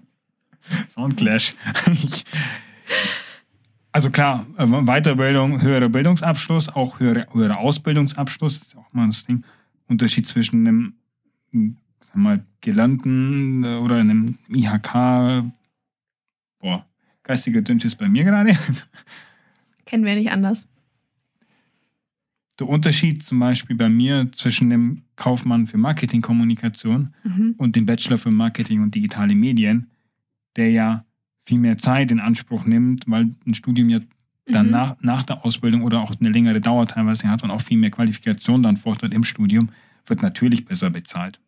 Soundclash. 0.94 1.54
Also 3.92 4.10
klar, 4.10 4.46
äh, 4.56 4.66
Weiterbildung, 4.66 5.62
höherer 5.62 5.88
Bildungsabschluss, 5.88 6.68
auch 6.68 7.00
höhere, 7.00 7.26
höherer 7.32 7.58
Ausbildungsabschluss, 7.58 8.58
ist 8.58 8.76
auch 8.76 8.92
mal 8.92 9.08
das 9.08 9.24
Ding. 9.24 9.44
Unterschied 9.88 10.28
zwischen 10.28 10.64
einem, 10.64 11.74
sag 12.00 12.14
mal, 12.14 12.44
gelernten 12.60 13.64
äh, 13.64 13.74
oder 13.74 13.96
einem 13.96 14.38
IHK, 14.48 15.42
boah, 16.60 16.86
geistiger 17.24 17.62
Dünsch 17.62 17.84
ist 17.84 17.96
bei 17.96 18.08
mir 18.08 18.22
gerade. 18.22 18.56
Kennen 19.86 20.04
wir 20.04 20.14
nicht 20.14 20.30
anders. 20.30 20.68
Der 22.60 22.68
Unterschied 22.68 23.22
zum 23.24 23.40
Beispiel 23.40 23.74
bei 23.74 23.88
mir 23.88 24.30
zwischen 24.32 24.68
dem 24.70 25.02
Kaufmann 25.16 25.66
für 25.66 25.78
Marketingkommunikation 25.78 27.14
Mhm. 27.24 27.54
und 27.56 27.74
dem 27.76 27.86
Bachelor 27.86 28.18
für 28.18 28.30
Marketing 28.30 28.82
und 28.82 28.94
digitale 28.94 29.34
Medien, 29.34 29.90
der 30.56 30.70
ja 30.70 31.04
viel 31.46 31.58
mehr 31.58 31.78
Zeit 31.78 32.10
in 32.12 32.20
Anspruch 32.20 32.66
nimmt, 32.66 33.04
weil 33.06 33.34
ein 33.46 33.54
Studium 33.54 33.88
ja 33.88 34.00
dann 34.46 34.66
Mhm. 34.66 34.72
nach, 34.72 34.96
nach 35.00 35.22
der 35.22 35.44
Ausbildung 35.44 35.82
oder 35.82 36.00
auch 36.00 36.12
eine 36.20 36.28
längere 36.30 36.60
Dauer 36.60 36.86
teilweise 36.86 37.28
hat 37.28 37.42
und 37.42 37.50
auch 37.50 37.60
viel 37.62 37.78
mehr 37.78 37.90
Qualifikation 37.90 38.62
dann 38.62 38.76
fordert 38.76 39.14
im 39.14 39.24
Studium, 39.24 39.70
wird 40.06 40.22
natürlich 40.22 40.64
besser 40.64 40.90
bezahlt. 40.90 41.40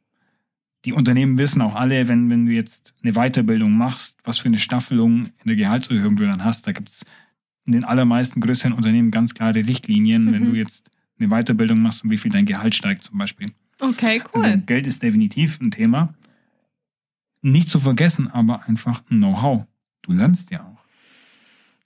Die 0.85 0.93
Unternehmen 0.93 1.37
wissen 1.39 1.61
auch 1.63 1.75
alle, 1.75 2.09
wenn, 2.09 2.31
wenn 2.31 2.47
du 2.47 2.53
jetzt 2.53 2.95
eine 3.03 3.13
Weiterbildung 3.13 3.73
machst, 3.77 4.17
was 4.25 4.39
für 4.39 4.49
eine 4.49 4.59
Staffelung 4.59 5.27
in 5.27 5.47
der 5.47 5.57
Gehaltserhöhung 5.57 6.17
du 6.17 6.25
dann 6.27 6.43
hast. 6.45 6.67
Da 6.67 6.73
gibt 6.73 6.89
es 6.89 7.05
in 7.67 7.73
den 7.73 7.85
allermeisten 7.85 8.41
größeren 8.41 8.73
Unternehmen 8.73 9.11
ganz 9.11 9.35
klare 9.35 9.67
Richtlinien, 9.67 10.33
wenn 10.33 10.43
Mhm. 10.45 10.47
du 10.47 10.55
jetzt 10.55 10.91
eine 11.19 11.29
Weiterbildung 11.29 11.81
machst 11.81 12.05
und 12.05 12.11
wie 12.11 12.19
viel 12.19 12.31
dein 12.31 12.47
Gehalt 12.47 12.75
steigt 12.75 13.05
zum 13.05 13.19
Beispiel. 13.19 13.53
Okay, 13.81 14.23
cool. 14.35 14.45
Also 14.45 14.65
Geld 14.65 14.87
ist 14.87 15.03
definitiv 15.03 15.61
ein 15.61 15.71
Thema. 15.71 16.15
Nicht 17.43 17.69
zu 17.71 17.81
vergessen, 17.81 18.29
aber 18.31 18.69
einfach 18.69 19.03
ein 19.11 19.19
Know-how. 19.19 19.65
Du 20.03 20.13
lernst 20.13 20.51
ja 20.51 20.63
auch. 20.65 20.85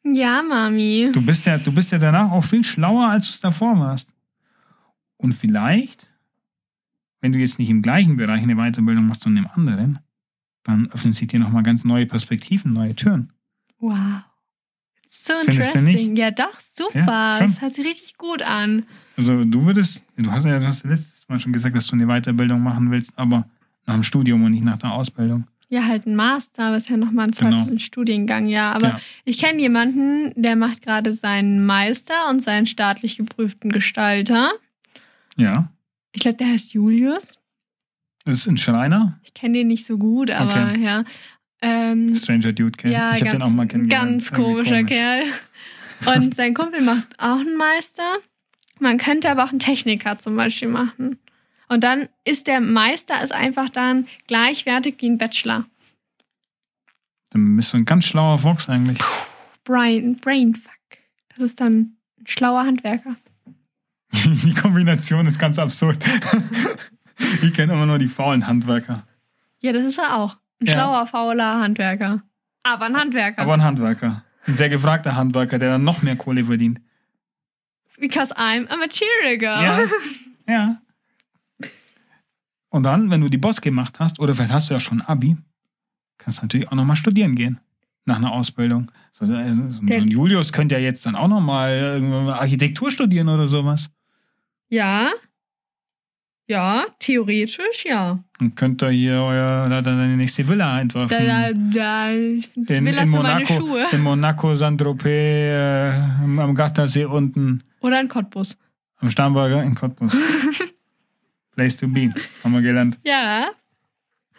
ja, 0.04 0.42
Mami. 0.42 1.10
Du 1.12 1.22
bist 1.24 1.46
ja, 1.46 1.58
du 1.58 1.72
bist 1.72 1.92
ja 1.92 1.98
danach 1.98 2.30
auch 2.30 2.44
viel 2.44 2.62
schlauer, 2.64 3.08
als 3.08 3.26
du 3.26 3.30
es 3.32 3.40
davor 3.40 3.78
warst. 3.78 4.08
Und 5.16 5.32
vielleicht, 5.32 6.12
wenn 7.20 7.32
du 7.32 7.38
jetzt 7.38 7.58
nicht 7.58 7.70
im 7.70 7.80
gleichen 7.82 8.16
Bereich 8.16 8.42
eine 8.42 8.56
Weiterbildung 8.56 9.06
machst, 9.06 9.22
sondern 9.22 9.44
im 9.44 9.50
anderen, 9.50 9.98
dann 10.62 10.90
öffnen 10.90 11.12
sich 11.12 11.28
dir 11.28 11.40
nochmal 11.40 11.62
ganz 11.62 11.84
neue 11.84 12.06
Perspektiven, 12.06 12.72
neue 12.72 12.94
Türen. 12.94 13.32
Wow. 13.78 14.22
So 15.08 15.32
Findest 15.44 15.74
du 15.74 15.78
interesting. 15.78 16.08
nicht? 16.12 16.18
Ja, 16.18 16.30
doch, 16.32 16.58
super. 16.58 16.98
Ja, 16.98 17.38
das 17.38 17.60
hört 17.62 17.74
sich 17.74 17.86
richtig 17.86 18.16
gut 18.18 18.42
an. 18.42 18.84
Also 19.16 19.44
du 19.44 19.64
würdest, 19.64 20.02
du 20.16 20.30
hast 20.32 20.44
ja 20.44 20.58
ja 20.58 20.68
letztes 20.68 21.28
Mal 21.28 21.38
schon 21.40 21.52
gesagt, 21.52 21.76
dass 21.76 21.86
du 21.86 21.94
eine 21.94 22.06
Weiterbildung 22.06 22.60
machen 22.60 22.90
willst, 22.90 23.12
aber 23.16 23.48
nach 23.86 23.94
dem 23.94 24.02
Studium 24.02 24.42
und 24.44 24.50
nicht 24.50 24.64
nach 24.64 24.78
der 24.78 24.92
Ausbildung. 24.92 25.46
Ja, 25.68 25.84
halt 25.84 26.06
ein 26.06 26.14
Master, 26.16 26.66
aber 26.66 26.76
ist 26.76 26.88
ja 26.90 26.96
nochmal 26.96 27.26
ein 27.26 27.30
Genau. 27.32 27.56
zweiter 27.64 27.78
Studiengang, 27.78 28.46
ja. 28.46 28.72
Aber 28.72 28.88
Ja. 28.88 29.00
ich 29.24 29.38
kenne 29.38 29.60
jemanden, 29.60 30.32
der 30.40 30.54
macht 30.56 30.82
gerade 30.82 31.12
seinen 31.12 31.64
Meister 31.64 32.28
und 32.30 32.42
seinen 32.42 32.66
staatlich 32.66 33.16
geprüften 33.16 33.70
Gestalter. 33.72 34.52
Ja. 35.36 35.70
Ich 36.12 36.20
glaube, 36.22 36.36
der 36.36 36.48
heißt 36.48 36.72
Julius. 36.72 37.38
Das 38.24 38.36
ist 38.36 38.48
ein 38.48 38.56
Schreiner. 38.56 39.18
Ich 39.22 39.34
kenne 39.34 39.54
den 39.58 39.68
nicht 39.68 39.86
so 39.86 39.98
gut, 39.98 40.30
aber 40.30 40.70
Okay. 40.72 40.82
ja. 40.82 41.04
Ähm, 41.62 42.14
Stranger 42.14 42.52
Dude 42.52 42.72
kennen. 42.72 42.92
ja, 42.92 43.14
ich 43.14 43.20
habe 43.22 43.30
den 43.30 43.42
auch 43.42 43.48
mal 43.50 43.66
kennengelernt. 43.66 44.10
Ganz 44.10 44.32
komischer 44.32 44.78
komisch. 44.78 44.92
Kerl. 44.92 45.22
Und 46.14 46.34
sein 46.34 46.52
Kumpel 46.54 46.82
macht 46.82 47.08
auch 47.18 47.40
einen 47.40 47.56
Meister. 47.56 48.16
Man 48.78 48.98
könnte 48.98 49.30
aber 49.30 49.44
auch 49.44 49.50
einen 49.50 49.58
Techniker 49.58 50.18
zum 50.18 50.36
Beispiel 50.36 50.68
machen. 50.68 51.18
Und 51.68 51.82
dann 51.82 52.08
ist 52.24 52.46
der 52.46 52.60
Meister 52.60 53.22
ist 53.24 53.32
einfach 53.34 53.70
dann 53.70 54.06
gleichwertig 54.26 54.96
wie 55.00 55.08
ein 55.08 55.18
Bachelor. 55.18 55.64
Dann 57.30 57.56
bist 57.56 57.72
du 57.72 57.78
ein 57.78 57.84
ganz 57.84 58.04
schlauer 58.04 58.38
Fox 58.38 58.68
eigentlich. 58.68 58.98
Brain, 59.64 60.16
Brainfuck. 60.16 60.72
Das 61.30 61.42
ist 61.42 61.60
dann 61.60 61.96
ein 62.20 62.26
schlauer 62.26 62.64
Handwerker. 62.64 63.16
Die 64.12 64.54
Kombination 64.54 65.26
ist 65.26 65.38
ganz 65.38 65.58
absurd. 65.58 65.98
Ich 67.42 67.54
kenne 67.54 67.72
immer 67.72 67.86
nur 67.86 67.98
die 67.98 68.08
faulen 68.08 68.46
Handwerker. 68.46 69.06
Ja, 69.62 69.72
das 69.72 69.84
ist 69.86 69.98
er 69.98 70.16
auch. 70.18 70.36
Ein 70.60 70.66
Ja. 70.66 70.72
schlauer, 70.72 71.06
fauler 71.06 71.60
Handwerker. 71.60 72.22
Aber 72.62 72.86
ein 72.86 72.96
Handwerker. 72.96 73.42
Aber 73.42 73.54
ein 73.54 73.62
Handwerker. 73.64 74.24
Ein 74.46 74.54
sehr 74.54 74.68
gefragter 74.68 75.16
Handwerker, 75.16 75.58
der 75.58 75.70
dann 75.70 75.84
noch 75.84 76.02
mehr 76.02 76.16
Kohle 76.16 76.44
verdient. 76.44 76.80
Because 77.98 78.34
I'm 78.36 78.68
a 78.68 78.76
material 78.76 79.38
girl. 79.38 79.62
Ja. 79.62 79.78
ja. 80.48 80.80
Und 82.68 82.82
dann, 82.82 83.10
wenn 83.10 83.20
du 83.20 83.28
die 83.28 83.38
Boss 83.38 83.60
gemacht 83.60 83.98
hast, 84.00 84.18
oder 84.20 84.34
vielleicht 84.34 84.52
hast 84.52 84.68
du 84.70 84.74
ja 84.74 84.80
schon 84.80 85.00
ein 85.00 85.06
Abi, 85.06 85.36
kannst 86.18 86.38
du 86.38 86.42
natürlich 86.42 86.68
auch 86.68 86.74
nochmal 86.74 86.96
studieren 86.96 87.34
gehen. 87.34 87.60
Nach 88.04 88.16
einer 88.16 88.32
Ausbildung. 88.32 88.90
So, 89.10 89.24
so, 89.24 89.32
so, 89.34 89.80
ein 89.82 90.08
Julius 90.08 90.52
könnte 90.52 90.76
ja 90.76 90.80
jetzt 90.80 91.06
dann 91.06 91.16
auch 91.16 91.26
nochmal 91.26 92.30
Architektur 92.38 92.90
studieren 92.90 93.28
oder 93.28 93.48
sowas. 93.48 93.90
Ja. 94.68 95.10
Ja, 96.48 96.84
theoretisch 97.00 97.84
ja. 97.84 98.20
Und 98.38 98.54
könnte 98.54 98.88
hier 98.90 99.14
euer, 99.14 99.68
da- 99.68 99.82
da 99.82 99.96
deine 99.96 100.16
nächste 100.16 100.48
Villa 100.48 100.80
entwerfen. 100.80 101.26
Da, 101.26 101.50
da, 101.50 101.52
da, 101.52 102.10
ich 102.12 102.48
in, 102.56 102.84
will 102.84 102.94
das 102.94 103.04
in, 103.04 103.10
für 103.10 103.22
meine 103.22 103.44
Monaco, 103.44 103.54
Schuhe. 103.54 103.84
in 103.90 104.00
Monaco, 104.02 104.54
Saint-Tropez, 104.54 105.06
äh, 105.10 105.90
am 106.40 106.54
Gardasee 106.54 107.04
unten, 107.06 107.62
Oder 107.80 107.98
ein 107.98 108.08
Cottbus. 108.08 108.56
am 108.98 109.10
Starnberger 109.10 109.62
in 109.64 109.74
Cottbus. 109.74 110.16
Place 111.56 111.76
to 111.76 111.88
be, 111.88 112.12
haben 112.44 112.52
wir 112.52 112.60
gelernt. 112.62 112.98
Ja. 113.04 113.46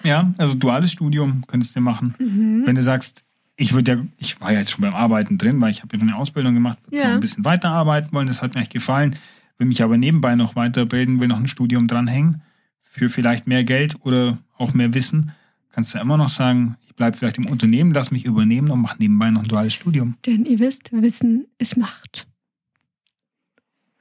Ja, 0.04 0.32
also 0.38 0.54
duales 0.54 0.92
Studium 0.92 1.44
könntest 1.48 1.76
du 1.76 1.82
machen. 1.82 2.14
Mhm. 2.20 2.64
Wenn 2.66 2.76
du 2.76 2.84
sagst, 2.84 3.24
ich 3.56 3.74
würde 3.74 3.92
ja, 3.94 3.98
ich 4.18 4.40
war 4.40 4.52
ja 4.54 4.60
jetzt 4.60 4.70
schon 4.72 4.84
beim 4.84 4.94
Arbeiten 4.94 5.38
drin, 5.40 5.60
weil 5.60 5.72
ich 5.72 5.82
habe 5.82 5.96
ja 5.96 6.00
schon 6.00 6.10
eine 6.10 6.18
Ausbildung 6.18 6.54
gemacht, 6.54 6.78
Ja. 6.92 7.14
ein 7.16 7.20
bisschen 7.20 7.44
weiterarbeiten 7.44 8.14
wollen, 8.14 8.28
das 8.28 8.42
hat 8.44 8.54
mir 8.54 8.62
echt 8.62 8.72
gefallen, 8.72 9.16
will 9.58 9.68
mich 9.68 9.82
aber 9.84 9.98
nebenbei 9.98 10.36
noch 10.36 10.56
weiterbilden, 10.56 11.20
will 11.20 11.28
noch 11.28 11.38
ein 11.40 11.48
Studium 11.48 11.88
dranhängen, 11.88 12.42
für 12.80 13.10
vielleicht 13.10 13.48
mehr 13.48 13.64
Geld 13.64 13.96
oder 14.02 14.38
auch 14.58 14.74
mehr 14.74 14.94
Wissen, 14.94 15.32
kannst 15.72 15.94
du 15.94 16.00
immer 16.00 16.18
noch 16.18 16.30
sagen, 16.30 16.78
ich 16.88 16.96
bleibe 16.96 17.16
vielleicht 17.18 17.38
im 17.38 17.46
Unternehmen, 17.48 17.92
lass 17.94 18.10
mich 18.12 18.26
übernehmen 18.26 18.70
und 18.70 18.82
mache 18.82 18.98
nebenbei 19.00 19.30
noch 19.30 19.44
ein 19.44 19.48
duales 19.48 19.74
Studium. 19.74 20.16
Denn 20.26 20.46
ihr 20.46 20.58
wisst, 20.60 20.92
Wissen 20.92 21.46
ist 21.60 21.78
Macht. 21.78 22.28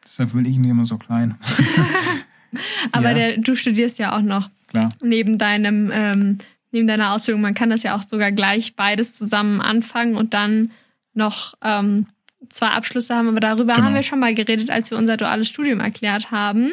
Deshalb 0.05 0.33
will 0.35 0.47
ich 0.47 0.57
nicht 0.57 0.71
immer 0.71 0.85
so 0.87 0.97
klein. 0.99 1.35
Aber 2.93 3.09
Ja. 3.11 3.15
der, 3.15 3.39
du 3.39 3.55
studierst 3.55 3.99
ja 3.99 4.17
auch 4.17 4.23
noch 4.23 4.49
Klar. 4.69 4.89
neben 5.03 5.37
deinem, 5.37 5.91
ähm, 5.93 6.39
neben 6.73 6.87
deiner 6.87 7.13
Ausbildung. 7.13 7.43
Man 7.43 7.55
kann 7.55 7.71
das 7.71 7.83
ja 7.83 7.95
auch 7.97 8.03
sogar 8.03 8.33
gleich 8.33 8.77
beides 8.77 9.15
zusammen 9.15 9.61
anfangen 9.61 10.15
und 10.17 10.33
dann 10.33 10.71
noch 11.13 11.55
ähm, 11.63 12.07
zwei 12.49 12.69
Abschlüsse 12.69 13.15
haben. 13.15 13.29
Aber 13.29 13.41
darüber 13.41 13.75
Genau. 13.75 13.87
haben 13.87 13.95
wir 13.95 14.03
schon 14.03 14.19
mal 14.21 14.35
geredet, 14.35 14.71
als 14.71 14.91
wir 14.91 14.99
unser 14.99 15.17
duales 15.17 15.49
Studium 15.49 15.81
erklärt 15.81 16.31
haben. 16.31 16.73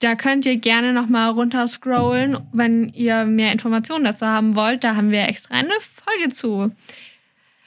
Da 0.00 0.16
könnt 0.16 0.44
ihr 0.44 0.56
gerne 0.56 0.92
noch 0.92 1.08
mal 1.08 1.28
runterscrollen, 1.30 2.38
wenn 2.52 2.88
ihr 2.90 3.24
mehr 3.24 3.52
Informationen 3.52 4.04
dazu 4.04 4.26
haben 4.26 4.54
wollt. 4.56 4.84
Da 4.84 4.96
haben 4.96 5.10
wir 5.10 5.28
extra 5.28 5.54
eine 5.54 5.70
Folge 5.80 6.32
zu. 6.32 6.72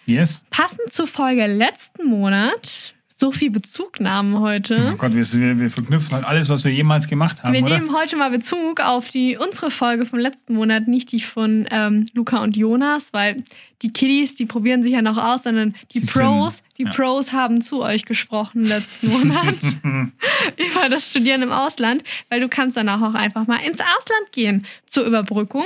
Yes. 0.05 0.43
Passend 0.49 0.91
zur 0.91 1.07
Folge 1.07 1.47
letzten 1.47 2.05
Monat, 2.05 2.93
so 3.19 3.31
viel 3.31 3.49
Bezugnahmen 3.49 4.39
heute. 4.41 4.91
Oh 4.93 4.95
Gott, 4.95 5.15
wir, 5.15 5.59
wir, 5.59 5.71
verknüpfen 5.71 6.13
halt 6.13 6.23
alles, 6.25 6.49
was 6.49 6.63
wir 6.63 6.71
jemals 6.71 7.07
gemacht 7.07 7.41
haben, 7.43 7.51
Wir 7.53 7.63
oder? 7.63 7.79
nehmen 7.79 7.91
heute 7.97 8.15
mal 8.15 8.29
Bezug 8.29 8.79
auf 8.79 9.07
die 9.07 9.39
unsere 9.39 9.71
Folge 9.71 10.05
vom 10.05 10.19
letzten 10.19 10.53
Monat, 10.53 10.87
nicht 10.87 11.11
die 11.11 11.19
von 11.19 11.67
ähm, 11.71 12.07
Luca 12.13 12.37
und 12.43 12.55
Jonas, 12.55 13.13
weil 13.13 13.43
die 13.81 13.91
Kiddies, 13.91 14.35
die 14.35 14.45
probieren 14.45 14.83
sich 14.83 14.93
ja 14.93 15.01
noch 15.01 15.17
aus, 15.17 15.43
sondern 15.43 15.73
die, 15.93 16.01
Die 16.01 16.05
Pros, 16.05 16.57
sind- 16.57 16.63
die 16.77 16.83
ja. 16.83 16.91
Pros 16.91 17.33
haben 17.33 17.61
zu 17.61 17.81
euch 17.81 18.05
gesprochen 18.05 18.61
letzten 18.63 19.07
Monat 19.09 19.55
über 19.83 20.87
das 20.87 21.09
Studieren 21.09 21.41
im 21.41 21.51
Ausland, 21.51 22.03
weil 22.29 22.39
du 22.39 22.47
kannst 22.49 22.77
danach 22.77 23.01
auch 23.01 23.15
einfach 23.15 23.47
mal 23.47 23.57
ins 23.65 23.79
Ausland 23.79 24.31
gehen 24.31 24.63
zur 24.85 25.05
Überbrückung 25.05 25.65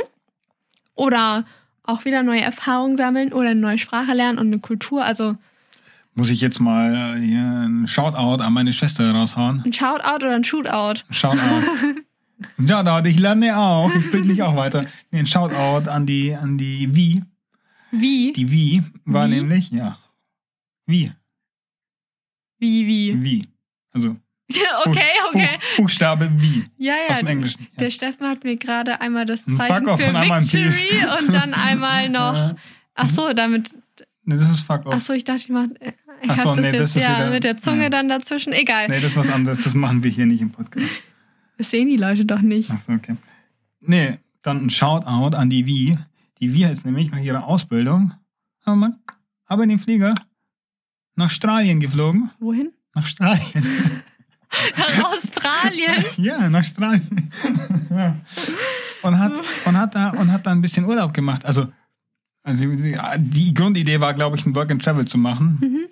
oder 0.96 1.46
auch 1.84 2.06
wieder 2.06 2.24
neue 2.24 2.42
Erfahrungen 2.42 2.96
sammeln 2.96 3.34
oder 3.34 3.50
eine 3.50 3.60
neue 3.60 3.78
Sprache 3.78 4.14
lernen 4.14 4.38
und 4.40 4.48
eine 4.48 4.60
Kultur. 4.60 5.04
Also 5.04 5.36
Muss 6.14 6.30
ich 6.30 6.42
jetzt 6.42 6.60
mal 6.60 7.16
äh, 7.18 7.26
hier 7.26 7.42
ein 7.42 7.88
Shoutout 7.88 8.44
an 8.44 8.54
meine 8.54 8.74
Schwester 8.74 9.12
raushauen? 9.12 9.64
ein 9.66 9.72
Shoutout 9.74 10.26
oder 10.26 10.36
ein 10.36 10.44
Shootout. 10.44 11.04
Shoutout. 11.10 11.64
Shoutout, 12.68 13.08
ich 13.08 13.18
lerne 13.20 13.58
auch. 13.58 13.94
Ich 13.96 14.12
bin 14.12 14.28
mich 14.28 14.42
auch 14.44 14.56
weiter. 14.56 14.86
Nee, 15.12 15.20
ein 15.20 15.28
Shoutout 15.28 15.90
an 15.90 16.06
die, 16.06 16.34
an 16.36 16.58
die 16.58 16.94
Wie. 16.94 17.22
Wie? 17.92 18.34
Die 18.34 18.52
Wie 18.52 18.84
war 19.06 19.28
Wie? 19.28 19.36
nämlich, 19.36 19.70
ja. 19.72 19.98
Wie. 20.86 21.12
Wie, 22.60 22.88
wie? 22.88 23.24
Wie. 23.24 23.48
Also 23.92 24.16
okay, 24.86 25.00
okay. 25.30 25.50
Buch, 25.78 25.84
Buchstabe 25.84 26.30
Wie. 26.36 26.66
Ja, 26.78 26.94
Aus 27.10 27.16
ja. 27.18 27.20
dem 27.20 27.28
Englischen. 27.28 27.62
Ja. 27.62 27.68
Der 27.80 27.92
Steffen 27.92 28.28
hat 28.28 28.44
mir 28.44 28.58
gerade 28.58 29.00
einmal 29.00 29.26
das 29.26 29.48
Ein 29.48 29.56
Zeichen 29.56 29.86
Fuck 29.86 30.02
für 30.02 30.16
ein. 30.16 30.44
Victory 30.44 31.06
und 31.20 31.34
dann 31.34 31.54
einmal 31.54 32.10
noch. 32.10 32.54
Ach 32.96 33.10
so, 33.10 33.32
damit. 33.34 33.74
Nee, 34.24 34.38
das 34.38 34.52
ist 34.52 34.62
Fuck 34.62 34.86
off. 34.86 34.94
Ach 34.96 35.02
so, 35.02 35.14
ich 35.14 35.24
dachte, 35.24 35.42
ich 35.42 35.50
mach. 35.50 35.66
Ich 36.22 36.30
Ach 36.30 36.38
hab 36.38 36.44
so, 36.44 36.50
das 36.56 36.58
nee, 36.62 36.68
jetzt 36.72 36.80
das 36.80 36.96
ist 36.96 37.04
ja 37.04 37.16
wieder- 37.18 37.30
mit 37.32 37.44
der 37.44 37.58
Zunge 37.58 37.84
ja. 37.84 37.90
dann 37.90 38.08
dazwischen. 38.08 38.54
Egal. 38.54 38.88
Nee, 38.88 38.96
das 38.96 39.06
ist 39.06 39.18
was 39.18 39.30
anderes. 39.32 39.64
Das 39.64 39.74
machen 39.74 40.04
wir 40.04 40.12
hier 40.12 40.26
nicht 40.26 40.42
im 40.42 40.52
Podcast. 40.52 40.90
Das 41.58 41.70
sehen 41.70 41.90
die 41.90 41.98
Leute 41.98 42.26
doch 42.26 42.42
nicht. 42.42 42.72
Achso, 42.72 42.92
okay. 42.94 43.16
Nee, 43.82 44.18
dann 44.42 44.66
ein 44.66 44.70
Shoutout 44.72 45.38
an 45.38 45.52
die 45.52 45.68
Wie. 45.68 45.96
Die 46.40 46.56
Wie 46.56 46.64
ist 46.64 46.86
nämlich 46.86 47.12
nach 47.12 47.20
ihrer 47.20 47.46
Ausbildung, 47.46 48.14
aber, 48.64 48.76
man, 48.76 48.96
aber 49.46 49.62
in 49.62 49.70
den 49.70 49.78
Flieger 49.78 50.16
nach 51.16 51.26
Australien 51.26 51.80
geflogen. 51.80 52.32
Wohin? 52.40 52.72
Nach 52.96 53.04
Australien. 53.04 53.64
Nach 54.76 55.14
Australien. 55.14 56.04
ja, 56.18 56.50
nach 56.50 56.60
Australien. 56.60 57.32
ja. 57.90 58.16
Und 59.04 59.18
hat, 59.20 59.40
und, 59.66 59.78
hat 59.78 59.96
da, 59.96 60.10
und 60.10 60.32
hat 60.32 60.46
da 60.46 60.52
ein 60.52 60.62
bisschen 60.62 60.84
Urlaub 60.86 61.14
gemacht. 61.14 61.46
Also, 61.46 61.68
also 62.44 62.66
die- 63.18 63.54
Grundidee 63.54 64.00
war, 64.00 64.14
glaube 64.14 64.38
ich, 64.38 64.46
ein 64.46 64.56
Work 64.56 64.72
and 64.72 64.84
Travel 64.84 65.06
zu 65.08 65.18
machen. 65.18 65.58
Mhm. 65.62 65.88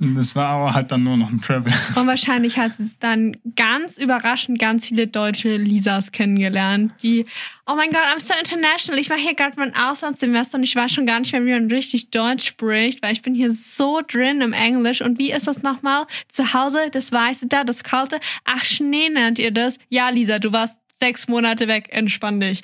Und 0.00 0.16
das 0.16 0.34
war 0.34 0.46
aber 0.48 0.74
halt 0.74 0.90
dann 0.90 1.04
nur 1.04 1.16
noch 1.16 1.30
ein 1.30 1.40
Travel. 1.40 1.72
Und 1.94 2.06
wahrscheinlich 2.08 2.58
hat 2.58 2.74
sie 2.74 2.90
dann 2.98 3.36
ganz 3.54 3.96
überraschend 3.96 4.58
ganz 4.58 4.88
viele 4.88 5.06
deutsche 5.06 5.56
Lisas 5.56 6.10
kennengelernt, 6.10 6.94
die, 7.04 7.26
oh 7.64 7.76
mein 7.76 7.90
Gott, 7.90 8.02
I'm 8.12 8.18
so 8.20 8.34
international. 8.36 8.98
Ich 9.00 9.08
mache 9.08 9.20
hier 9.20 9.34
gerade 9.34 9.54
mein 9.56 9.72
Auslandssemester 9.76 10.58
und 10.58 10.64
ich 10.64 10.74
weiß 10.74 10.90
schon 10.90 11.06
gar 11.06 11.20
nicht 11.20 11.30
mehr, 11.30 11.44
wie 11.46 11.52
man 11.52 11.70
richtig 11.70 12.10
Deutsch 12.10 12.44
spricht, 12.44 13.02
weil 13.02 13.12
ich 13.12 13.22
bin 13.22 13.36
hier 13.36 13.52
so 13.54 14.00
drin 14.04 14.40
im 14.40 14.52
Englisch. 14.52 15.00
Und 15.00 15.20
wie 15.20 15.30
ist 15.30 15.46
das 15.46 15.62
nochmal? 15.62 16.06
Zu 16.26 16.52
Hause, 16.52 16.88
das 16.90 17.12
Weiße 17.12 17.46
da, 17.46 17.62
das 17.62 17.84
Kalte. 17.84 18.18
Ach, 18.44 18.64
Schnee 18.64 19.10
nennt 19.10 19.38
ihr 19.38 19.52
das? 19.52 19.78
Ja, 19.90 20.08
Lisa, 20.08 20.40
du 20.40 20.50
warst 20.50 20.76
sechs 20.98 21.28
Monate 21.28 21.68
weg. 21.68 21.86
Entspann 21.90 22.40
dich. 22.40 22.62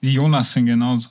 Die 0.00 0.12
Jonas 0.12 0.52
sind 0.52 0.66
genauso. 0.66 1.08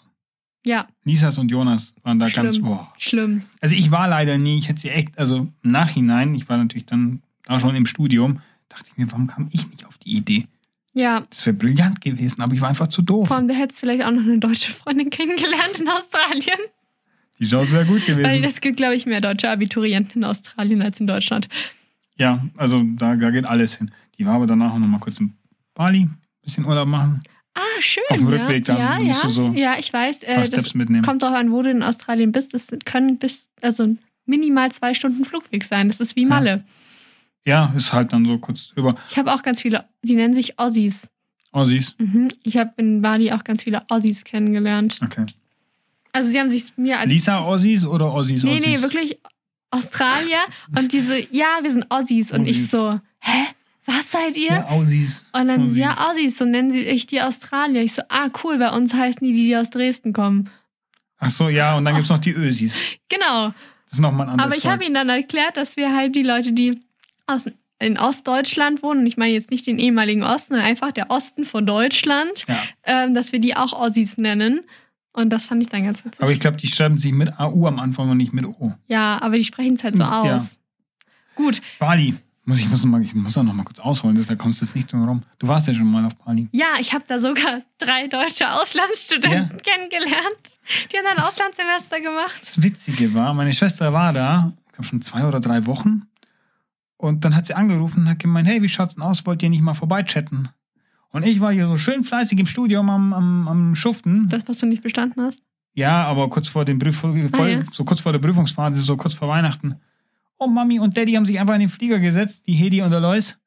Ja, 0.66 0.88
Lisas 1.04 1.38
und 1.40 1.50
Jonas 1.50 1.94
waren 2.04 2.20
da 2.20 2.30
ganz, 2.30 2.56
schlimm. 2.56 2.66
boah. 2.68 2.94
Schlimm. 2.98 3.42
Also 3.62 3.74
ich 3.76 3.90
war 3.90 4.08
leider 4.08 4.38
nie, 4.38 4.58
ich 4.60 4.68
hätte 4.70 4.82
sie 4.82 4.90
echt, 4.90 5.18
also 5.18 5.48
im 5.64 5.72
Nachhinein, 5.72 6.36
ich 6.36 6.48
war 6.50 6.58
natürlich 6.58 6.86
dann 6.86 7.22
da 7.46 7.60
schon 7.60 7.76
im 7.76 7.86
Studium, 7.88 8.42
dachte 8.70 8.92
ich 8.92 8.98
mir, 8.98 9.12
warum 9.12 9.26
kam 9.28 9.50
ich 9.52 9.68
nicht 9.72 9.86
auf 9.86 9.98
die 9.98 10.16
Idee? 10.16 10.48
Ja, 10.94 11.26
Das 11.30 11.46
wäre 11.46 11.56
brillant 11.56 12.02
gewesen, 12.02 12.42
aber 12.42 12.54
ich 12.54 12.62
war 12.62 12.70
einfach 12.70 12.88
zu 12.88 13.02
doof. 13.02 13.30
vor 13.30 13.38
allem, 13.38 13.48
du 13.48 13.54
hättest 13.56 13.80
vielleicht 13.80 14.04
auch 14.04 14.12
noch 14.12 14.22
eine 14.24 14.38
deutsche 14.40 14.72
Freundin 14.72 15.10
kennengelernt 15.10 15.80
in 15.80 15.88
Australien. 15.88 16.60
Die 17.40 17.48
Chance 17.48 17.72
wäre 17.72 17.86
gut 17.86 18.08
Weil 18.08 18.16
gewesen. 18.18 18.44
es 18.44 18.62
gibt, 18.62 18.78
glaube 18.78 18.94
ich, 18.96 19.06
mehr 19.08 19.22
deutsche 19.22 19.50
Abiturienten 19.50 20.22
in 20.22 20.26
Australien 20.26 20.82
als 20.84 21.00
in 21.00 21.08
Deutschland. 21.08 21.48
Ja, 22.18 22.46
also 22.56 22.84
da, 22.98 23.16
da 23.16 23.32
geht 23.32 23.46
alles 23.46 23.76
hin. 23.78 23.90
Die 24.20 24.26
war 24.28 24.36
aber 24.36 24.46
danach 24.46 24.74
auch 24.74 24.78
noch 24.80 24.88
mal 24.88 25.00
kurz 25.00 25.20
in 25.20 25.34
Bali, 25.74 26.08
bisschen 26.44 26.66
Urlaub 26.66 26.88
machen. 26.88 27.24
Ah, 27.54 27.82
schön. 27.82 28.04
Auf 28.10 28.18
dem 28.18 28.32
ja. 28.32 28.38
Rückweg 28.40 28.66
dann 28.66 28.78
Ja, 28.78 29.00
musst 29.00 29.22
ja, 29.24 29.28
du 29.28 29.34
so 29.34 29.52
ja, 29.54 29.76
ich 29.78 29.92
weiß. 29.92 30.24
Äh, 30.24 30.50
das 30.50 30.74
mitnehmen. 30.74 31.04
kommt 31.04 31.22
darauf 31.22 31.38
an, 31.38 31.52
wo 31.52 31.62
du 31.62 31.70
in 31.70 31.84
Australien 31.84 32.32
bist. 32.32 32.54
Das 32.54 32.68
können 32.86 33.18
bis, 33.18 33.50
also 33.62 33.96
minimal 34.26 34.72
zwei 34.72 34.94
Stunden 34.94 35.26
Flugweg 35.26 35.64
sein. 35.64 35.88
Das 35.90 36.00
ist 36.00 36.16
wie 36.16 36.26
Malle. 36.26 36.64
Ja, 37.44 37.74
ist 37.76 37.92
halt 37.92 38.14
dann 38.14 38.26
so 38.26 38.38
kurz 38.38 38.72
über. 38.76 38.96
Ich 39.10 39.18
habe 39.18 39.34
auch 39.34 39.42
ganz 39.44 39.60
viele, 39.62 39.84
sie 40.04 40.16
nennen 40.16 40.34
sich 40.34 40.60
Aussies. 40.60 41.10
Aussies. 41.52 41.96
Mhm. 41.98 42.32
Ich 42.44 42.56
habe 42.56 42.72
in 42.78 43.02
Bali 43.02 43.32
auch 43.34 43.44
ganz 43.44 43.64
viele 43.64 43.84
Aussies 43.90 44.24
kennengelernt. 44.24 45.00
Okay. 45.04 45.26
Also 46.14 46.30
sie 46.30 46.40
haben 46.40 46.50
sich 46.50 46.78
mir 46.78 47.00
als 47.00 47.10
Lisa 47.10 47.40
Aussies 47.40 47.84
oder 47.86 48.06
Aussies 48.06 48.44
Nee, 48.44 48.58
Aussies? 48.58 48.66
nee, 48.68 48.82
wirklich 48.82 49.18
Australier. 49.72 50.40
Und 50.78 50.94
die 50.94 51.00
so, 51.02 51.14
ja, 51.32 51.60
wir 51.62 51.72
sind 51.72 51.90
Aussies. 51.90 52.32
Und 52.32 52.44
ich 52.44 52.52
Aussies. 52.58 52.72
so, 52.72 53.00
hä? 53.20 53.48
Was 53.86 54.12
seid 54.12 54.38
ihr? 54.38 54.50
Ja, 54.52 54.68
Aussies. 54.68 55.26
Und 55.34 55.48
dann, 55.48 55.64
Aussies. 55.64 55.78
ja, 55.78 56.10
Aussies, 56.10 56.38
so 56.38 56.46
nennen 56.46 56.70
sie 56.72 56.82
ich 56.82 57.08
die 57.08 57.22
Australier. 57.22 57.82
Ich 57.82 57.94
so, 57.94 58.04
ah, 58.10 58.28
cool, 58.44 58.58
bei 58.60 58.70
uns 58.70 58.94
heißen 58.94 59.26
die, 59.26 59.34
die, 59.34 59.46
die 59.46 59.58
aus 59.58 59.70
Dresden 59.72 60.14
kommen. 60.14 60.50
Ach 61.18 61.30
so, 61.32 61.50
ja, 61.50 61.76
und 61.78 61.86
dann 61.86 61.96
gibt's 61.96 62.10
noch 62.10 62.20
die 62.20 62.32
Ösis. 62.32 62.80
Genau. 63.10 63.48
Das 63.86 63.94
ist 63.94 64.00
nochmal 64.00 64.28
ein 64.28 64.34
anderes 64.34 64.48
Aber 64.52 64.58
ich 64.58 64.68
habe 64.68 64.84
ihnen 64.86 64.94
dann 64.94 65.10
erklärt, 65.10 65.58
dass 65.58 65.78
wir 65.78 65.96
halt 65.96 66.16
die 66.16 66.24
Leute, 66.24 66.54
die 66.54 66.80
aus, 67.28 67.46
in 67.80 67.98
Ostdeutschland 67.98 68.84
wohnen, 68.84 69.02
und 69.02 69.08
ich 69.08 69.18
meine 69.18 69.34
jetzt 69.34 69.50
nicht 69.52 69.66
den 69.68 69.80
ehemaligen 69.80 70.24
Osten, 70.24 70.54
sondern 70.54 70.68
einfach 70.68 70.92
der 70.92 71.10
Osten 71.12 71.44
von 71.44 71.66
Deutschland, 71.66 72.46
Ja. 72.48 72.60
ähm, 72.86 73.14
dass 73.16 73.32
wir 73.32 73.40
die 73.40 73.56
auch 73.58 73.74
Aussies 73.74 74.18
nennen. 74.18 74.62
Und 75.14 75.30
das 75.32 75.46
fand 75.48 75.62
ich 75.62 75.70
dann 75.70 75.84
ganz 75.84 76.06
witzig. 76.06 76.22
Aber 76.22 76.32
ich 76.32 76.40
glaube, 76.40 76.58
die 76.58 76.68
schreiben 76.68 76.98
sich 76.98 77.12
mit 77.12 77.38
AU 77.40 77.68
am 77.68 77.80
Anfang 77.80 78.10
und 78.10 78.18
nicht 78.18 78.32
mit 78.34 78.46
O. 78.46 78.74
ja, 78.88 79.22
aber 79.22 79.36
die 79.38 79.44
sprechen 79.44 79.74
es 79.74 79.84
halt 79.84 79.96
so 79.98 80.04
Ja. 80.04 80.22
aus. 80.22 80.58
Gut, 81.36 81.62
Bali. 81.80 82.16
Muss 82.44 82.60
ich, 82.60 82.68
muss 82.70 82.84
noch 82.84 82.90
mal, 82.90 83.04
ich 83.04 83.14
muss 83.14 83.38
auch 83.38 83.44
noch 83.44 83.54
mal 83.54 83.64
kurz 83.64 83.80
ausholen, 83.80 84.16
das, 84.16 84.26
da 84.28 84.36
kommst 84.36 84.62
du 84.62 84.66
jetzt 84.66 84.76
nicht 84.76 84.92
drum 84.92 85.08
rum. 85.08 85.22
Du 85.38 85.48
warst 85.48 85.68
ja 85.68 85.74
schon 85.76 85.90
mal 85.92 86.04
auf 86.06 86.16
Bali. 86.16 86.50
Ja, 86.52 86.74
ich 86.80 86.92
habe 86.92 87.04
da 87.08 87.20
sogar 87.20 87.62
drei 87.78 88.08
deutsche 88.08 88.52
Auslandsstudenten 88.52 89.60
kennengelernt. 89.62 90.60
Die 90.92 90.98
haben 90.98 91.06
ein 91.06 91.24
Auslandssemester 91.24 92.00
gemacht. 92.02 92.42
Das 92.42 92.62
Witzige 92.64 93.14
war, 93.14 93.34
meine 93.36 93.54
Schwester 93.54 93.94
war 93.94 94.12
da, 94.12 94.54
ich 94.66 94.72
glaube 94.74 94.88
schon 94.88 95.02
zwei 95.04 95.26
oder 95.26 95.40
drei 95.40 95.66
Wochen. 95.68 96.04
Und 96.98 97.26
dann 97.26 97.36
hat 97.36 97.46
sie 97.46 97.54
angerufen 97.54 98.02
und 98.02 98.10
hat 98.10 98.20
gemeint, 98.20 98.48
hey, 98.48 98.62
wie 98.62 98.70
schaut's 98.70 98.96
denn 98.96 99.04
aus? 99.04 99.26
Wollt 99.26 99.42
ihr 99.44 99.50
nicht 99.50 99.62
mal 99.62 99.74
vorbeichatten? 99.74 100.50
Und 101.12 101.24
ich 101.24 101.42
war 101.42 101.52
hier 101.52 101.68
so 101.68 101.78
schön 101.78 102.04
fleißig 102.04 102.40
im 102.40 102.46
Studium 102.46 102.90
am, 102.90 103.14
am, 103.14 103.48
am 103.48 103.76
Schuften. 103.76 104.30
Das, 104.30 104.48
was 104.48 104.60
du 104.60 104.66
nicht 104.66 104.82
bestanden 104.84 105.22
hast. 105.22 105.44
Ja, 105.74 106.06
aber 106.06 106.30
kurz 106.30 106.48
vor 106.48 106.66
den 106.66 106.80
voll, 106.92 107.30
Ah, 107.34 107.48
ja. 107.48 107.64
so 107.72 107.84
kurz 107.86 108.02
vor 108.02 108.12
der 108.12 108.20
Prüfungsphase, 108.20 108.82
so 108.82 108.98
kurz 108.98 109.14
vor 109.14 109.28
Weihnachten. 109.28 109.76
Oh, 110.44 110.48
Mami 110.48 110.80
und 110.80 110.98
Daddy 110.98 111.14
haben 111.14 111.26
sich 111.26 111.40
einfach 111.40 111.54
in 111.54 111.60
den 111.60 111.70
Flieger 111.70 112.00
gesetzt, 112.00 112.48
die 112.48 112.54
Hedi 112.54 112.82
und 112.82 112.90
der 112.90 113.00
Lois, 113.00 113.38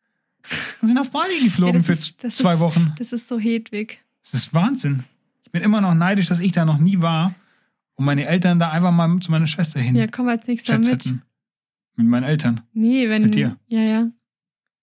und 0.80 0.88
sind 0.88 0.96
auf 0.98 1.10
Bali 1.10 1.42
geflogen 1.42 1.74
Ja, 1.74 1.78
das 1.80 1.86
für 1.86 2.26
ist- 2.26 2.36
zwei 2.36 2.54
ist- 2.54 2.60
Wochen. 2.60 2.92
Das 2.98 3.12
ist 3.12 3.26
so 3.26 3.38
Hedwig. 3.38 4.00
Das 4.22 4.34
ist 4.34 4.54
Wahnsinn. 4.54 5.02
Ich 5.42 5.50
bin 5.50 5.62
immer 5.62 5.80
noch 5.80 5.94
neidisch, 5.94 6.28
dass 6.28 6.38
ich 6.38 6.52
da 6.52 6.64
noch 6.64 6.78
nie 6.78 7.00
war 7.00 7.34
und 7.96 8.04
meine 8.04 8.26
Eltern 8.26 8.58
da 8.60 8.70
einfach 8.70 8.92
mal 8.92 9.18
zu 9.20 9.30
meiner 9.32 9.46
Schwester 9.48 9.80
hin 9.80 9.96
Ja, 9.96 10.06
komm 10.06 10.28
als 10.28 10.46
nächster 10.46 10.74
Chats 10.74 10.86
mit. 10.88 11.04
hätten. 11.04 11.22
Mit 11.96 12.06
meinen 12.06 12.24
Eltern, 12.24 12.60
Nee, 12.72 13.08
wenn. 13.08 13.22
Mit 13.22 13.34
dir? 13.34 13.56
Ja, 13.66 13.80
ja. 13.80 14.08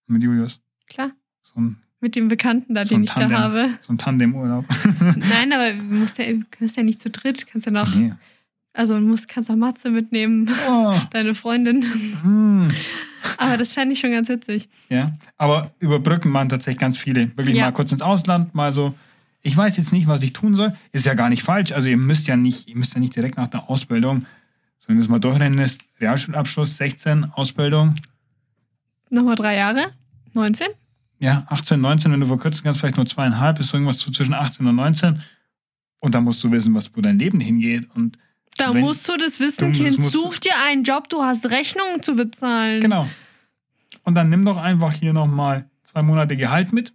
mit 0.06 0.22
Julius. 0.22 0.60
Klar. 0.88 1.12
So 1.42 1.60
ein, 1.60 1.76
Mit 2.00 2.14
dem 2.16 2.28
Bekannten 2.28 2.74
da, 2.74 2.84
So 2.84 2.94
den 2.96 3.04
ich 3.04 3.10
da 3.10 3.20
Tandem. 3.20 3.38
habe. 3.38 3.70
so 3.80 3.92
ein 3.92 3.98
Tandemurlaub. 3.98 4.66
Nein, 5.30 5.52
aber 5.52 5.72
du 5.72 5.82
musst 5.82 6.18
ja, 6.18 6.26
du 6.30 6.42
bist 6.58 6.76
ja 6.76 6.82
nicht 6.82 7.00
zu 7.00 7.08
dritt. 7.10 7.46
Kannst 7.46 7.64
ja 7.66 7.72
noch. 7.72 7.94
Nee. 7.94 8.12
Also, 8.74 8.94
du 8.94 9.00
musst, 9.00 9.28
kannst 9.28 9.50
auch 9.50 9.56
Matze 9.56 9.90
mitnehmen, 9.90 10.50
Oh, 10.68 10.94
deine 11.10 11.34
Freundin. 11.34 11.82
hm. 12.22 12.68
Aber 13.38 13.56
das 13.56 13.72
fände 13.72 13.92
ich 13.92 14.00
schon 14.00 14.10
ganz 14.12 14.28
witzig. 14.28 14.68
Ja, 14.88 15.12
aber 15.36 15.72
über 15.78 15.98
Brücken 16.00 16.32
waren 16.32 16.48
tatsächlich 16.48 16.78
ganz 16.80 16.96
viele. 16.98 17.36
Wirklich 17.36 17.56
Ja. 17.56 17.66
mal 17.66 17.72
kurz 17.72 17.92
ins 17.92 18.02
Ausland, 18.02 18.54
mal 18.54 18.72
so. 18.72 18.94
Ich 19.42 19.56
weiß 19.56 19.76
jetzt 19.76 19.92
nicht, 19.92 20.06
was 20.06 20.22
ich 20.22 20.32
tun 20.32 20.54
soll. 20.56 20.72
Ist 20.92 21.04
ja 21.06 21.14
gar 21.14 21.28
nicht 21.28 21.42
falsch. 21.42 21.72
Also 21.72 21.88
ihr 21.88 21.96
müsst 21.96 22.28
ja 22.28 22.36
nicht, 22.36 22.68
ihr 22.68 22.76
müsst 22.76 22.94
ja 22.94 23.00
nicht 23.00 23.14
direkt 23.14 23.36
nach 23.36 23.48
der 23.48 23.68
Ausbildung, 23.68 24.26
sondern 24.78 25.00
das 25.00 25.08
mal 25.08 25.18
durchrennen 25.18 25.58
ist. 25.58 25.82
Realschulabschluss 26.00 26.76
16, 26.76 27.24
Ausbildung, 27.32 27.94
Nochmal 29.10 29.34
drei 29.36 29.56
Jahre? 29.56 29.90
19? 30.34 30.68
ja, 31.18 31.44
18, 31.50 31.80
19, 31.80 32.10
wenn 32.10 32.20
du 32.20 32.26
verkürzen 32.26 32.64
kannst, 32.64 32.80
vielleicht 32.80 32.96
nur 32.96 33.06
zweieinhalb, 33.06 33.60
ist 33.60 33.68
so 33.68 33.76
irgendwas 33.76 33.98
so 34.00 34.10
zwischen 34.10 34.34
18 34.34 34.66
und 34.66 34.74
19. 34.74 35.22
Und 36.00 36.14
dann 36.14 36.24
musst 36.24 36.42
du 36.42 36.50
wissen, 36.50 36.74
was, 36.74 36.96
wo 36.96 37.00
dein 37.00 37.18
Leben 37.18 37.38
hingeht. 37.38 37.88
Und 37.94 38.18
Da 38.56 38.72
Wenn- 38.74 38.80
musst 38.82 39.08
du 39.08 39.16
das 39.16 39.40
wissen, 39.40 39.72
Du- 39.72 39.78
das 39.82 39.94
Kind. 39.94 39.98
du- 39.98 40.02
Such 40.08 40.38
dir 40.38 40.56
einen 40.58 40.84
Job, 40.84 41.08
du 41.08 41.22
hast 41.22 41.50
Rechnungen 41.50 42.02
zu 42.02 42.14
bezahlen. 42.14 42.80
genau. 42.80 43.08
Und 44.04 44.14
dann 44.14 44.28
nimm 44.28 44.44
doch 44.44 44.56
einfach 44.56 44.92
hier 44.92 45.12
nochmal 45.12 45.68
zwei 45.84 46.02
Monate 46.02 46.36
Gehalt 46.36 46.72
mit. 46.72 46.92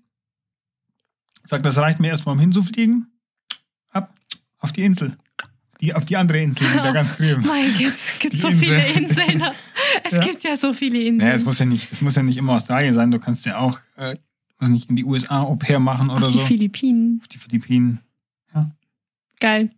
Sag, 1.46 1.64
das 1.64 1.78
reicht 1.78 2.00
mir 2.00 2.10
erstmal, 2.10 2.34
um 2.36 2.40
hinzufliegen. 2.40 3.08
Ab 3.90 4.14
auf 4.60 4.72
die 4.74 4.84
Insel. 4.84 5.18
Die, 5.80 5.94
auf 5.94 6.06
die 6.06 6.18
andere 6.18 6.40
Insel, 6.42 6.72
wieder 6.74 6.92
ganz 6.92 7.18
drüben. 7.18 7.46
Mein 7.46 7.72
Gott, 7.78 7.88
es 7.88 8.20
gibt 8.20 8.34
Die 8.34 8.38
so 8.38 8.48
Insel. 8.50 8.66
viele 8.82 8.88
Inseln. 8.94 9.44
Es 10.04 10.14
Ja. 10.14 10.20
gibt 10.20 10.44
ja 10.44 10.56
so 10.58 10.74
viele 10.74 10.98
Naja, 10.98 11.10
Inseln. 11.10 11.32
es 11.36 11.46
muss 11.46 11.60
ja 11.60 11.66
nicht, 11.66 11.92
es 11.92 12.02
muss 12.02 12.16
ja 12.16 12.24
nicht 12.24 12.38
immer 12.38 12.54
Australien 12.54 12.94
sein. 12.94 13.10
Du 13.12 13.20
kannst 13.20 13.46
ja 13.46 13.58
auch, 13.58 13.80
äh, 13.96 14.16
weiß 14.60 14.70
nicht, 14.70 14.90
in 14.90 14.96
die 14.96 15.06
USA 15.06 15.42
Au 15.42 15.56
pair 15.56 15.80
machen 15.80 16.10
oder 16.10 16.28
Auf 16.28 16.34
die 16.34 16.40
so. 16.40 16.46
Philippinen. 16.46 17.20
Auf 17.22 17.28
die 17.28 17.38
Philippinen. 17.38 18.00
Geil. 19.40 19.70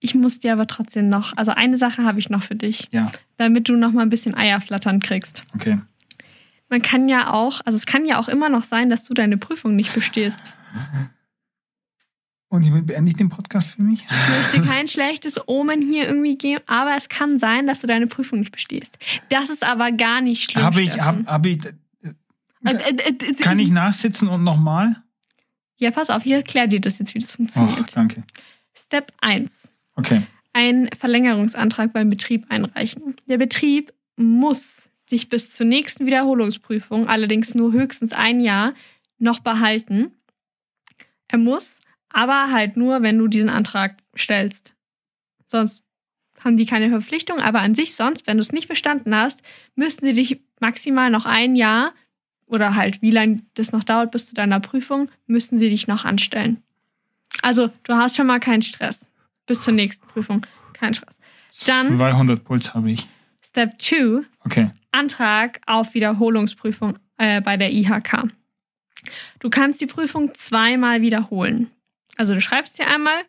Ich 0.00 0.14
muss 0.14 0.40
dir 0.40 0.52
aber 0.54 0.66
trotzdem 0.66 1.08
noch, 1.08 1.36
also 1.36 1.52
eine 1.52 1.76
Sache 1.76 2.04
habe 2.04 2.18
ich 2.18 2.30
noch 2.30 2.42
für 2.42 2.56
dich, 2.56 2.88
Ja, 2.90 3.06
damit 3.36 3.68
du 3.68 3.76
noch 3.76 3.92
mal 3.92 4.02
ein 4.02 4.10
bisschen 4.10 4.34
Eierflattern 4.34 5.00
kriegst. 5.00 5.44
okay. 5.54 5.78
Man 6.70 6.82
kann 6.82 7.08
ja 7.08 7.32
auch, 7.32 7.60
also 7.64 7.76
es 7.76 7.84
kann 7.84 8.06
ja 8.06 8.18
auch 8.20 8.28
immer 8.28 8.48
noch 8.48 8.62
sein, 8.62 8.88
dass 8.90 9.02
du 9.04 9.12
deine 9.12 9.36
Prüfung 9.36 9.74
nicht 9.74 9.92
bestehst. 9.92 10.54
Und 12.48 12.62
hiermit 12.62 12.86
beende 12.86 13.10
ich 13.10 13.16
den 13.16 13.28
Podcast 13.28 13.68
für 13.68 13.82
mich. 13.82 14.04
Ich 14.08 14.54
möchte 14.54 14.68
kein 14.68 14.88
schlechtes 14.88 15.40
Omen 15.48 15.82
hier 15.82 16.06
irgendwie 16.08 16.36
geben, 16.36 16.62
aber 16.66 16.94
es 16.96 17.08
kann 17.08 17.38
sein, 17.38 17.66
dass 17.66 17.80
du 17.80 17.86
deine 17.86 18.06
Prüfung 18.06 18.40
nicht 18.40 18.52
bestehst. 18.52 18.98
Das 19.28 19.50
ist 19.50 19.64
aber 19.64 19.92
gar 19.92 20.20
nicht 20.20 20.50
schlimm. 20.50 20.64
Habe 20.64 20.80
ich, 20.82 21.00
hab, 21.00 21.26
hab 21.26 21.46
ich, 21.46 21.58
Äh, 21.64 22.72
äh, 22.72 22.94
äh, 22.98 23.34
kann 23.40 23.58
ich 23.58 23.70
nachsitzen 23.70 24.28
und 24.28 24.44
nochmal? 24.44 24.96
Ja, 25.78 25.90
pass 25.90 26.10
auf, 26.10 26.26
ich 26.26 26.32
erkläre 26.32 26.68
dir 26.68 26.80
das 26.80 26.98
jetzt, 26.98 27.14
wie 27.14 27.18
das 27.20 27.30
funktioniert. 27.30 27.96
danke. 27.96 28.22
Step 28.74 29.12
1. 29.20 29.70
Okay. 30.00 30.22
Einen 30.52 30.88
Verlängerungsantrag 30.88 31.92
beim 31.92 32.10
Betrieb 32.10 32.46
einreichen. 32.48 33.14
Der 33.26 33.36
Betrieb 33.38 33.92
muss 34.16 34.90
sich 35.06 35.28
bis 35.28 35.54
zur 35.54 35.66
nächsten 35.66 36.06
Wiederholungsprüfung, 36.06 37.06
allerdings 37.08 37.54
nur 37.54 37.72
höchstens 37.72 38.12
ein 38.12 38.40
Jahr, 38.40 38.74
noch 39.18 39.40
behalten. 39.40 40.12
Er 41.28 41.38
muss, 41.38 41.80
aber 42.08 42.50
halt 42.50 42.76
nur, 42.76 43.02
wenn 43.02 43.18
du 43.18 43.28
diesen 43.28 43.50
Antrag 43.50 43.98
stellst. 44.16 44.74
Sonst 45.46 45.82
haben 46.42 46.56
die 46.56 46.66
keine 46.66 46.88
Verpflichtung, 46.88 47.38
aber 47.38 47.60
an 47.60 47.74
sich 47.74 47.94
sonst, 47.94 48.26
wenn 48.26 48.38
du 48.38 48.42
es 48.42 48.52
nicht 48.52 48.68
bestanden 48.68 49.14
hast, 49.14 49.42
müssten 49.74 50.06
sie 50.06 50.14
dich 50.14 50.40
maximal 50.60 51.10
noch 51.10 51.26
ein 51.26 51.54
Jahr 51.54 51.92
oder 52.46 52.74
halt 52.74 53.02
wie 53.02 53.10
lange 53.10 53.42
das 53.54 53.72
noch 53.72 53.84
dauert 53.84 54.10
bis 54.10 54.28
zu 54.28 54.34
deiner 54.34 54.60
Prüfung, 54.60 55.10
müssten 55.26 55.58
sie 55.58 55.68
dich 55.68 55.86
noch 55.86 56.04
anstellen. 56.06 56.62
Also, 57.42 57.70
du 57.84 57.94
hast 57.94 58.16
schon 58.16 58.26
mal 58.26 58.40
keinen 58.40 58.62
Stress. 58.62 59.09
Bis 59.50 59.64
zur 59.64 59.72
nächsten 59.74 60.06
Prüfung. 60.06 60.46
Kein 60.74 60.94
Stress. 60.94 61.18
Dann 61.66 61.96
200 61.96 62.44
Puls 62.44 62.72
habe 62.72 62.88
ich. 62.92 63.08
Step 63.44 63.82
2, 63.82 64.20
Okay. 64.44 64.70
Antrag 64.92 65.60
auf 65.66 65.92
Wiederholungsprüfung 65.94 66.96
äh, 67.18 67.40
bei 67.40 67.56
der 67.56 67.72
IHK. 67.72 68.28
Du 69.40 69.50
kannst 69.50 69.80
die 69.80 69.86
Prüfung 69.86 70.32
zweimal 70.36 71.00
wiederholen. 71.00 71.68
Also 72.16 72.32
du 72.34 72.40
schreibst 72.40 72.78
dir 72.78 72.86
einmal, 72.86 73.22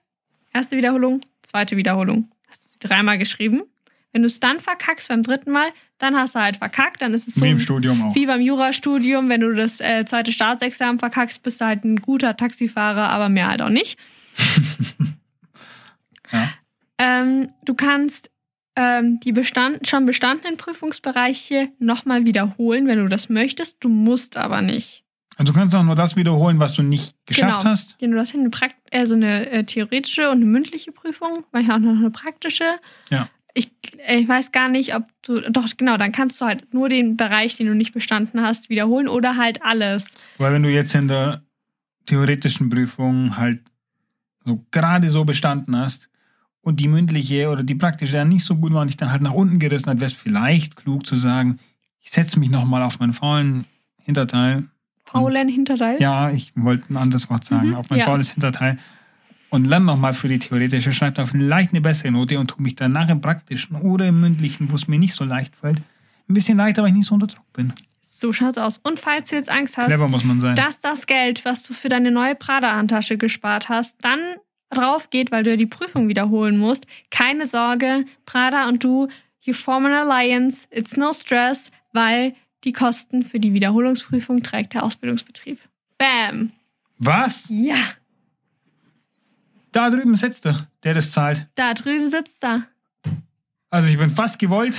erste 0.53 0.77
Wiederholung, 0.77 1.21
zweite 1.41 1.75
Wiederholung. 1.75 2.29
Hast 2.47 2.65
du 2.65 2.69
sie 2.69 2.77
dreimal 2.79 3.17
geschrieben. 3.17 3.63
Wenn 4.11 4.21
du 4.21 4.27
es 4.27 4.39
dann 4.39 4.59
verkackst 4.59 5.07
beim 5.07 5.23
dritten 5.23 5.49
Mal, 5.49 5.69
dann 5.97 6.15
hast 6.15 6.35
du 6.35 6.39
halt 6.39 6.57
verkackt. 6.57 7.01
Dann 7.01 7.15
ist 7.15 7.27
es 7.27 7.33
so 7.33 7.45
Wie 7.45 7.49
im 7.49 7.57
Studium 7.59 7.99
auch. 8.03 8.13
wie 8.13 8.27
beim 8.27 8.41
Jurastudium, 8.41 9.27
wenn 9.27 9.41
du 9.41 9.53
das 9.55 9.79
äh, 9.79 10.05
zweite 10.05 10.31
Staatsexamen 10.33 10.99
verkackst, 10.99 11.41
bist 11.41 11.61
du 11.61 11.65
halt 11.65 11.83
ein 11.83 11.95
guter 11.95 12.37
Taxifahrer, 12.37 13.09
aber 13.09 13.27
mehr 13.29 13.47
halt 13.47 13.63
auch 13.63 13.69
nicht. 13.69 13.97
Ähm, 17.01 17.49
du 17.65 17.73
kannst 17.73 18.29
ähm, 18.75 19.19
die 19.21 19.31
bestand 19.31 19.87
schon 19.87 20.05
bestandenen 20.05 20.57
Prüfungsbereiche 20.57 21.69
nochmal 21.79 22.25
wiederholen, 22.25 22.85
wenn 22.87 22.99
du 22.99 23.07
das 23.07 23.27
möchtest. 23.27 23.77
Du 23.83 23.89
musst 23.89 24.37
aber 24.37 24.61
nicht. 24.61 25.03
Also 25.35 25.51
du 25.51 25.57
kannst 25.59 25.73
auch 25.73 25.83
nur 25.83 25.95
das 25.95 26.15
wiederholen, 26.15 26.59
was 26.59 26.73
du 26.73 26.83
nicht 26.83 27.15
geschafft 27.25 27.61
Genau. 27.61 27.71
hast. 27.71 27.95
Ja, 27.99 28.07
du 28.07 28.17
hast 28.19 28.35
eine, 28.35 28.49
Prakt 28.51 28.75
also 28.93 29.15
eine 29.15 29.49
äh, 29.49 29.63
theoretische 29.63 30.29
und 30.29 30.37
eine 30.37 30.45
mündliche 30.45 30.91
Prüfung, 30.91 31.43
manchmal 31.51 31.77
auch 31.77 31.81
noch 31.81 31.99
eine 31.99 32.11
praktische. 32.11 32.65
Ja. 33.09 33.29
Ich, 33.55 33.71
äh, 34.07 34.19
ich 34.19 34.27
weiß 34.27 34.51
gar 34.51 34.69
nicht, 34.69 34.93
ob 34.95 35.05
du. 35.23 35.39
Doch, 35.41 35.65
genau, 35.75 35.97
dann 35.97 36.11
kannst 36.11 36.39
du 36.39 36.45
halt 36.45 36.71
nur 36.73 36.87
den 36.89 37.17
Bereich, 37.17 37.55
den 37.55 37.65
du 37.67 37.73
nicht 37.73 37.93
bestanden 37.93 38.41
hast, 38.43 38.69
wiederholen 38.69 39.07
oder 39.07 39.37
halt 39.37 39.63
alles. 39.63 40.13
Weil 40.37 40.53
wenn 40.53 40.63
du 40.63 40.69
jetzt 40.69 40.93
in 40.93 41.07
der 41.07 41.41
theoretischen 42.05 42.69
Prüfung 42.69 43.37
halt 43.37 43.61
so 44.45 44.63
gerade 44.71 45.09
so 45.09 45.25
bestanden 45.25 45.75
hast 45.75 46.10
und 46.61 46.79
die 46.79 46.87
mündliche 46.87 47.49
oder 47.49 47.63
die 47.63 47.75
praktische 47.75 48.13
dann 48.13 48.29
nicht 48.29 48.45
so 48.45 48.55
gut 48.55 48.73
war 48.73 48.81
und 48.81 48.87
dich 48.89 48.97
dann 48.97 49.11
halt 49.11 49.21
nach 49.21 49.33
unten 49.33 49.59
gerissen 49.59 49.87
hat, 49.89 49.97
wäre 49.97 50.05
es 50.07 50.13
vielleicht 50.13 50.75
klug 50.75 51.05
zu 51.05 51.15
sagen, 51.15 51.57
ich 52.01 52.11
setze 52.11 52.39
mich 52.39 52.49
nochmal 52.49 52.81
auf 52.83 52.99
meinen 52.99 53.13
faulen 53.13 53.65
Hinterteil. 54.03 54.65
Faulen 55.05 55.47
Hinterteil. 55.49 55.99
Ja, 56.01 56.31
ich 56.31 56.53
wollte 56.55 56.85
ein 56.93 56.97
anderes 56.97 57.29
Wort 57.29 57.43
sagen, 57.45 57.69
Mhm, 57.69 57.75
auf 57.75 57.89
mein 57.89 57.99
ja. 57.99 58.05
faules 58.05 58.31
Hinterteil. 58.31 58.77
Und 59.49 59.65
lerne 59.65 59.85
nochmal 59.85 60.13
für 60.13 60.29
die 60.29 60.39
theoretische, 60.39 60.93
schreibe 60.93 61.13
da 61.15 61.25
vielleicht 61.25 61.71
eine 61.71 61.81
bessere 61.81 62.11
Note 62.11 62.39
und 62.39 62.47
tue 62.49 62.61
mich 62.63 62.75
danach 62.75 63.09
im 63.09 63.19
praktischen 63.19 63.75
oder 63.75 64.07
im 64.07 64.21
mündlichen, 64.21 64.71
wo 64.71 64.75
es 64.75 64.87
mir 64.87 64.97
nicht 64.97 65.13
so 65.13 65.25
leicht 65.25 65.55
fällt, 65.57 65.81
ein 66.29 66.33
bisschen 66.33 66.57
leichter, 66.57 66.83
weil 66.83 66.89
ich 66.91 66.95
nicht 66.95 67.07
so 67.07 67.15
unter 67.15 67.27
Druck 67.27 67.51
bin. 67.51 67.73
So 68.01 68.31
schaut's 68.31 68.57
aus. 68.57 68.77
Und 68.83 68.99
falls 68.99 69.29
du 69.29 69.35
jetzt 69.35 69.49
Angst 69.49 69.77
hast, 69.77 69.87
Clever 69.87 70.07
muss 70.07 70.23
man 70.23 70.39
sein. 70.39 70.55
dass 70.55 70.79
das 70.79 71.05
Geld, 71.05 71.43
was 71.43 71.63
du 71.63 71.73
für 71.73 71.89
deine 71.89 72.11
neue 72.11 72.35
Prada-Handtasche 72.35 73.17
gespart 73.17 73.67
hast, 73.67 73.97
dann 74.01 74.19
drauf 74.71 75.09
geht, 75.09 75.31
weil 75.31 75.43
du 75.43 75.51
ja 75.51 75.55
die 75.57 75.65
Prüfung 75.65 76.07
wiederholen 76.07 76.57
musst, 76.57 76.85
keine 77.09 77.47
Sorge, 77.47 78.05
Prada 78.25 78.67
und 78.67 78.83
du, 78.83 79.07
you 79.41 79.53
form 79.53 79.85
an 79.85 79.93
alliance, 79.93 80.67
it's 80.71 80.97
no 80.97 81.13
stress, 81.13 81.71
weil 81.93 82.35
die 82.63 82.73
Kosten 82.73 83.23
für 83.23 83.39
die 83.39 83.53
Wiederholungsprüfung 83.53 84.43
trägt 84.43 84.73
der 84.73 84.83
Ausbildungsbetrieb. 84.83 85.59
Bam! 85.97 86.51
Was? 86.99 87.45
Ja, 87.49 87.75
Da 89.71 89.89
drüben 89.89 90.15
sitzt 90.15 90.45
er, 90.45 90.55
der 90.83 90.93
das 90.93 91.11
zahlt. 91.11 91.47
da 91.55 91.73
drüben 91.73 92.07
sitzt 92.07 92.43
er. 92.43 92.63
Also 93.73 93.87
ich 93.87 93.97
bin 93.97 94.11
fast 94.11 94.37
gewollt. 94.37 94.75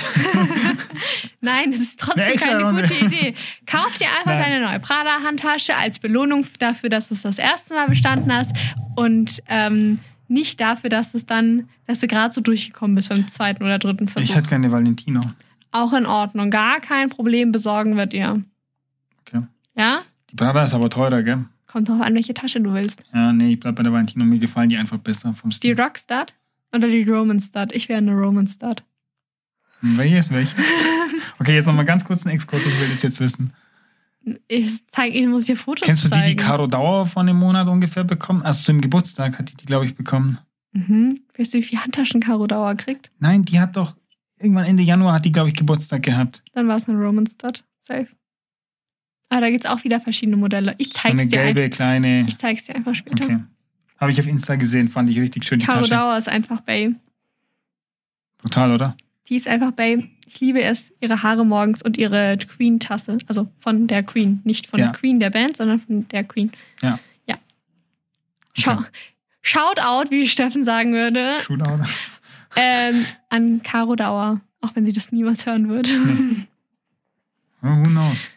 Nein, 1.41 1.73
das 1.73 1.81
ist 1.81 1.99
trotzdem 1.99 2.37
keine 2.37 2.63
Runde. 2.63 2.83
gute 2.83 3.07
Idee. 3.07 3.35
Kauf 3.67 3.97
dir 3.97 4.07
einfach 4.07 4.39
Nein. 4.39 4.43
deine 4.43 4.67
neue 4.67 4.81
Prada-Handtasche 4.81 5.75
als 5.75 5.99
Belohnung 5.99 6.45
dafür, 6.59 6.91
dass 6.91 7.09
du 7.09 7.15
es 7.15 7.23
das 7.23 7.39
erste 7.39 7.73
Mal 7.73 7.89
bestanden 7.89 8.31
hast 8.31 8.55
und 8.95 9.43
ähm, 9.49 9.99
nicht 10.29 10.61
dafür, 10.61 10.91
dass 10.91 11.15
es 11.15 11.25
dann, 11.25 11.71
dass 11.87 12.01
du 12.01 12.07
gerade 12.07 12.35
so 12.35 12.43
durchgekommen 12.43 12.95
bist 12.95 13.09
beim 13.09 13.27
zweiten 13.29 13.65
oder 13.65 13.79
dritten 13.79 14.09
Versuch. 14.09 14.29
Ich 14.29 14.35
hätte 14.37 14.51
gerne 14.51 14.71
Valentino. 14.71 15.23
Auch 15.71 15.95
in 15.95 16.05
Ordnung, 16.05 16.51
gar 16.51 16.81
kein 16.81 17.09
Problem 17.09 17.51
besorgen 17.51 17.97
wird 17.97 18.13
ihr. 18.13 18.43
Okay. 19.23 19.43
Ja? 19.75 20.03
Die 20.31 20.37
Prada 20.37 20.65
ist 20.65 20.75
aber 20.75 20.91
teurer, 20.91 21.23
gell? 21.23 21.47
Kommt 21.67 21.89
drauf 21.89 22.03
an, 22.03 22.15
welche 22.15 22.35
Tasche 22.35 22.61
du 22.61 22.75
willst. 22.75 23.03
Ja, 23.15 23.33
nee, 23.33 23.55
ich 23.55 23.61
bleib 23.61 23.77
bei 23.77 23.83
der 23.83 23.93
Valentino. 23.93 24.27
Mir 24.27 24.39
gefallen 24.39 24.69
die 24.69 24.77
einfach 24.77 24.99
besser 24.99 25.33
vom 25.33 25.49
Die 25.49 25.57
Stil. 25.57 25.79
Oder 26.75 26.89
die 26.89 27.03
Roman 27.03 27.41
Stud? 27.41 27.73
Ich 27.73 27.89
wäre 27.89 27.99
eine 27.99 28.15
Roman 28.15 28.47
Stud. 28.47 28.83
Welches, 29.83 30.31
welche? 30.31 30.55
Okay, 31.39 31.55
jetzt 31.55 31.67
nochmal 31.67 31.85
ganz 31.85 32.05
kurz 32.05 32.25
einen 32.25 32.35
Exkurs. 32.37 32.67
Ich 32.67 32.81
will 32.81 32.89
das 32.89 33.03
jetzt 33.03 33.19
wissen. 33.21 33.53
Ich 34.47 34.87
zeig, 34.87 35.13
ich 35.15 35.27
muss 35.27 35.47
dir 35.47 35.57
Fotos 35.57 35.85
Kennst 35.85 36.05
du 36.05 36.09
die, 36.09 36.15
zeigen. 36.15 36.27
die 36.31 36.37
Caro 36.37 36.69
Dauer 36.69 37.07
von 37.07 37.27
dem 37.27 37.37
Monat 37.37 37.67
ungefähr 37.69 38.05
bekommen? 38.05 38.43
Also 38.43 38.63
zum 38.63 38.81
Geburtstag 38.81 39.39
hat 39.39 39.51
die 39.51 39.57
die, 39.57 39.67
glaube 39.67 39.85
ich, 39.85 39.97
bekommen. 39.97 40.39
Mhm. 40.73 41.19
Weißt 41.37 41.53
du, 41.53 41.59
wie 41.59 41.63
viel 41.63 41.81
Handtaschen 41.81 42.21
Caro 42.21 42.47
Dauer 42.47 42.77
kriegt? 42.77 43.11
Nein, 43.19 43.45
die 43.45 43.59
hat 43.59 43.77
doch 43.77 43.97
irgendwann 44.39 44.65
Ende 44.65 44.85
Januar 44.85 45.15
hat 45.15 45.25
die, 45.25 45.33
glaube 45.33 45.49
ich, 45.49 45.55
Geburtstag 45.57 46.03
gehabt. 46.05 46.43
Dann 46.55 46.69
war 46.69 46.77
es 46.77 46.89
eine 46.89 46.99
Roman 47.03 47.27
Stud. 47.27 47.65
Safe. 47.81 48.07
Aber 49.29 49.41
da 49.41 49.51
gibt 49.51 49.65
es 49.65 49.71
auch 49.71 49.83
wieder 49.83 49.99
verschiedene 49.99 50.37
Modelle. 50.37 50.75
Ich 50.79 50.89
So 50.89 50.93
zeig's 51.01 51.21
eine 51.21 51.27
dir 51.29 51.43
gelbe, 51.43 51.63
einfach. 51.63 51.77
kleine. 51.77 52.25
Ich 52.29 52.39
zeig's 52.39 52.65
dir 52.67 52.77
einfach 52.77 52.95
später. 52.95 53.25
Okay. 53.25 53.39
Habe 54.03 54.11
ich 54.13 54.19
auf 54.21 54.27
Insta 54.27 54.57
gesehen, 54.57 54.89
fand 54.89 55.09
ich 55.09 55.19
richtig 55.21 55.45
schön 55.45 55.61
die 55.61 55.65
Caro 55.67 55.79
Tasche. 55.83 55.91
Dauer 55.91 56.19
ist 56.19 56.29
einfach 56.29 56.61
Bay. 56.63 56.93
Brutal, 58.39 58.73
oder? 58.73 58.97
Die 59.29 59.37
ist 59.37 59.47
einfach 59.47 59.71
Bay. 59.71 60.11
Ich 60.27 60.41
liebe 60.41 60.61
es, 60.61 60.93
ihre 61.01 61.23
Haare 61.23 61.47
morgens 61.47 61.83
und 61.83 61.97
ihre 61.97 62.37
Queen-Tasse. 62.37 63.19
Also 63.29 63.49
von 63.59 63.87
der 63.87 64.03
Queen. 64.03 64.41
Nicht 64.43 64.67
von 64.67 64.81
Ja. 64.81 64.87
der 64.87 64.95
Queen 64.99 65.21
der 65.21 65.31
Band, 65.31 65.57
sondern 65.57 65.79
von 65.79 66.09
der 66.09 66.25
Queen. 66.25 66.51
Ja. 66.83 66.99
Ja. 67.27 67.37
Schau, 68.55 68.73
Okay. 68.73 68.85
Shout 69.41 69.79
out, 69.81 70.11
wie 70.11 70.27
Steffen 70.29 70.65
sagen 70.65 70.93
würde, 70.95 71.41
Shootout. 71.43 71.83
ähm, 72.57 73.07
an 73.29 73.63
Caro 73.63 73.95
Dauer. 73.95 74.41
Auch 74.61 74.75
wenn 74.75 74.85
sie 74.85 74.93
das 74.93 75.13
niemals 75.13 75.47
hören 75.47 75.69
wird. 75.69 75.89
Ja, 77.63 77.77
Who 77.79 77.85
knows? 77.85 78.29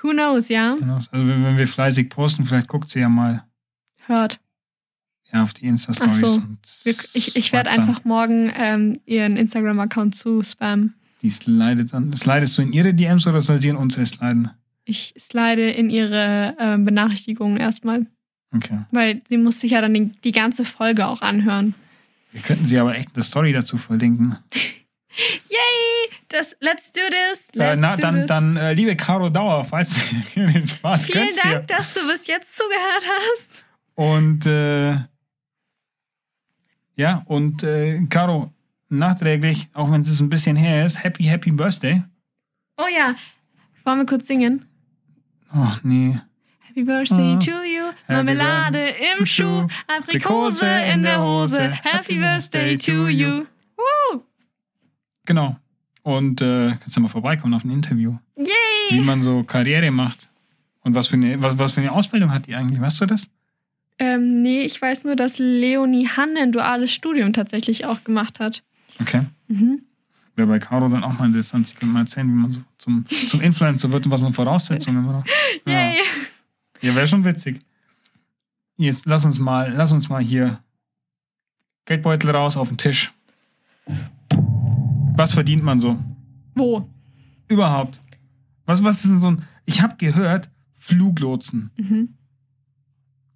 Who 0.00 0.10
knows, 0.10 0.48
ja? 0.48 0.74
Who 0.74 0.84
knows? 0.84 1.08
Also 1.12 1.26
wenn 1.26 1.56
wir 1.58 1.66
fleißig 1.66 2.08
posten, 2.10 2.44
vielleicht 2.44 2.68
guckt 2.68 2.90
sie 2.90 3.00
ja 3.00 3.08
mal 3.08 3.44
Hört. 4.06 4.38
Ja, 5.32 5.42
auf 5.42 5.52
die 5.54 5.66
Insta-Stories. 5.66 6.20
So. 6.20 6.42
ich 7.14 7.36
ich 7.36 7.52
werde 7.52 7.70
einfach 7.70 8.04
morgen 8.04 8.52
ähm, 8.56 9.00
ihren 9.06 9.36
Instagram-Account 9.36 10.14
zu 10.14 10.42
spammen. 10.42 10.94
Die 11.22 11.30
slidet 11.30 11.92
dann. 11.92 12.14
Slidest 12.16 12.58
du 12.58 12.62
in 12.62 12.72
ihre 12.72 12.92
DMs 12.92 13.26
oder 13.26 13.40
soll 13.40 13.58
sie 13.58 13.68
in 13.68 13.76
unsere 13.76 14.04
sliden? 14.04 14.50
Ich 14.84 15.14
slide 15.18 15.70
in 15.70 15.88
ihre 15.90 16.56
ähm, 16.58 16.84
Benachrichtigungen 16.84 17.56
erstmal, 17.56 18.06
Okay. 18.54 18.80
weil 18.90 19.22
sie 19.28 19.38
muss 19.38 19.60
sich 19.60 19.70
ja 19.70 19.80
dann 19.80 19.94
die, 19.94 20.10
die 20.24 20.32
ganze 20.32 20.64
Folge 20.64 21.06
auch 21.06 21.22
anhören. 21.22 21.74
Wir 22.32 22.42
könnten 22.42 22.66
sie 22.66 22.78
aber 22.78 22.96
echt 22.96 23.10
eine 23.14 23.22
Story 23.22 23.52
dazu 23.52 23.78
verlinken. 23.78 24.36
Yay! 25.48 26.10
Das, 26.28 26.56
let's 26.60 26.90
do 26.90 27.00
this! 27.10 27.48
Äh, 27.54 27.58
Let's 27.76 27.80
na, 27.82 27.94
do 27.94 28.00
dann, 28.00 28.14
this. 28.16 28.26
dann 28.26 28.56
äh, 28.56 28.72
liebe 28.72 28.96
Caro 28.96 29.28
Dauer, 29.28 29.64
falls 29.64 29.94
du 30.34 30.40
den 30.46 30.66
Spaß 30.66 31.06
Vielen 31.06 31.28
Dank, 31.42 31.68
dass 31.68 31.94
du 31.94 32.00
bis 32.08 32.26
jetzt 32.26 32.56
zugehört 32.56 33.06
hast. 33.06 33.64
Und 33.94 34.46
äh, 34.46 34.96
ja, 36.96 37.22
und 37.26 37.62
äh, 37.62 38.00
Caro, 38.08 38.52
nachträglich, 38.88 39.68
auch 39.72 39.90
wenn 39.90 40.02
es 40.02 40.20
ein 40.20 40.28
bisschen 40.30 40.56
her 40.56 40.84
ist, 40.86 41.02
Happy, 41.02 41.24
Happy 41.24 41.50
Birthday. 41.50 42.02
Oh 42.78 42.86
ja, 42.94 43.14
wollen 43.84 43.98
wir 43.98 44.06
kurz 44.06 44.26
singen? 44.26 44.64
Oh, 45.54 45.72
nee. 45.82 46.18
Happy 46.60 46.84
Birthday 46.84 47.34
Ah. 47.34 47.38
to 47.38 47.50
you, 47.50 47.92
Marmelade 48.08 48.94
im 49.18 49.26
Schuh, 49.26 49.66
Aprikose 49.86 50.66
in 50.92 51.02
der 51.02 51.22
Hose. 51.22 51.70
Happy 51.70 52.18
Birthday 52.18 52.76
to 52.78 53.08
you. 53.08 53.44
Woo! 53.76 54.22
Genau. 55.26 55.56
Und 56.02 56.40
äh, 56.40 56.72
kannst 56.80 56.96
du 56.96 57.00
mal 57.00 57.08
vorbeikommen 57.08 57.54
auf 57.54 57.64
ein 57.64 57.70
Interview, 57.70 58.16
wie 58.36 58.96
Yay! 58.96 59.00
man 59.04 59.22
so 59.22 59.44
Karriere 59.44 59.90
macht. 59.90 60.28
Und 60.80 60.94
was 60.96 61.06
für 61.08 61.14
eine, 61.16 61.40
was, 61.40 61.58
was 61.58 61.72
für 61.72 61.80
eine 61.80 61.92
Ausbildung 61.92 62.32
hat 62.32 62.46
die 62.46 62.56
eigentlich? 62.56 62.80
Weißt 62.80 63.00
du 63.00 63.06
das? 63.06 63.30
Ähm, 63.98 64.42
nee, 64.42 64.62
ich 64.62 64.80
weiß 64.80 65.04
nur, 65.04 65.16
dass 65.16 65.38
Leonie 65.38 66.08
Hanne 66.08 66.40
ein 66.40 66.52
duales 66.52 66.92
Studium 66.92 67.32
tatsächlich 67.32 67.84
auch 67.86 68.04
gemacht 68.04 68.40
hat. 68.40 68.62
Okay. 69.00 69.22
Mhm. 69.48 69.82
Wäre 70.34 70.48
bei 70.48 70.58
Caro 70.58 70.88
dann 70.88 71.04
auch 71.04 71.18
mal 71.18 71.26
interessant. 71.26 71.66
Sie 71.68 71.74
könnte 71.74 71.92
mal 71.92 72.00
erzählen, 72.00 72.26
wie 72.28 72.32
man 72.32 72.52
so 72.52 72.60
zum, 72.78 73.04
zum 73.28 73.40
Influencer 73.40 73.92
wird 73.92 74.06
und 74.06 74.12
was 74.12 74.20
man 74.20 74.32
Voraussetzungen 74.32 75.06
braucht. 75.06 75.28
Ja, 75.66 75.92
ja 76.80 76.94
wäre 76.94 77.06
schon 77.06 77.24
witzig. 77.24 77.60
Jetzt 78.76 79.06
lass 79.06 79.24
uns 79.24 79.38
mal, 79.38 79.72
lass 79.72 79.92
uns 79.92 80.08
mal 80.08 80.22
hier 80.22 80.58
Geldbeutel 81.84 82.30
raus 82.30 82.56
auf 82.56 82.68
den 82.68 82.78
Tisch. 82.78 83.12
Was 85.14 85.34
verdient 85.34 85.62
man 85.62 85.78
so? 85.78 85.98
Wo? 86.54 86.88
Überhaupt. 87.48 88.00
Was, 88.66 88.82
was 88.82 89.04
ist 89.04 89.10
denn 89.10 89.18
so 89.20 89.30
ein. 89.30 89.42
Ich 89.66 89.82
habe 89.82 89.96
gehört, 89.96 90.50
Fluglotsen, 90.74 91.70
Mhm. 91.78 92.14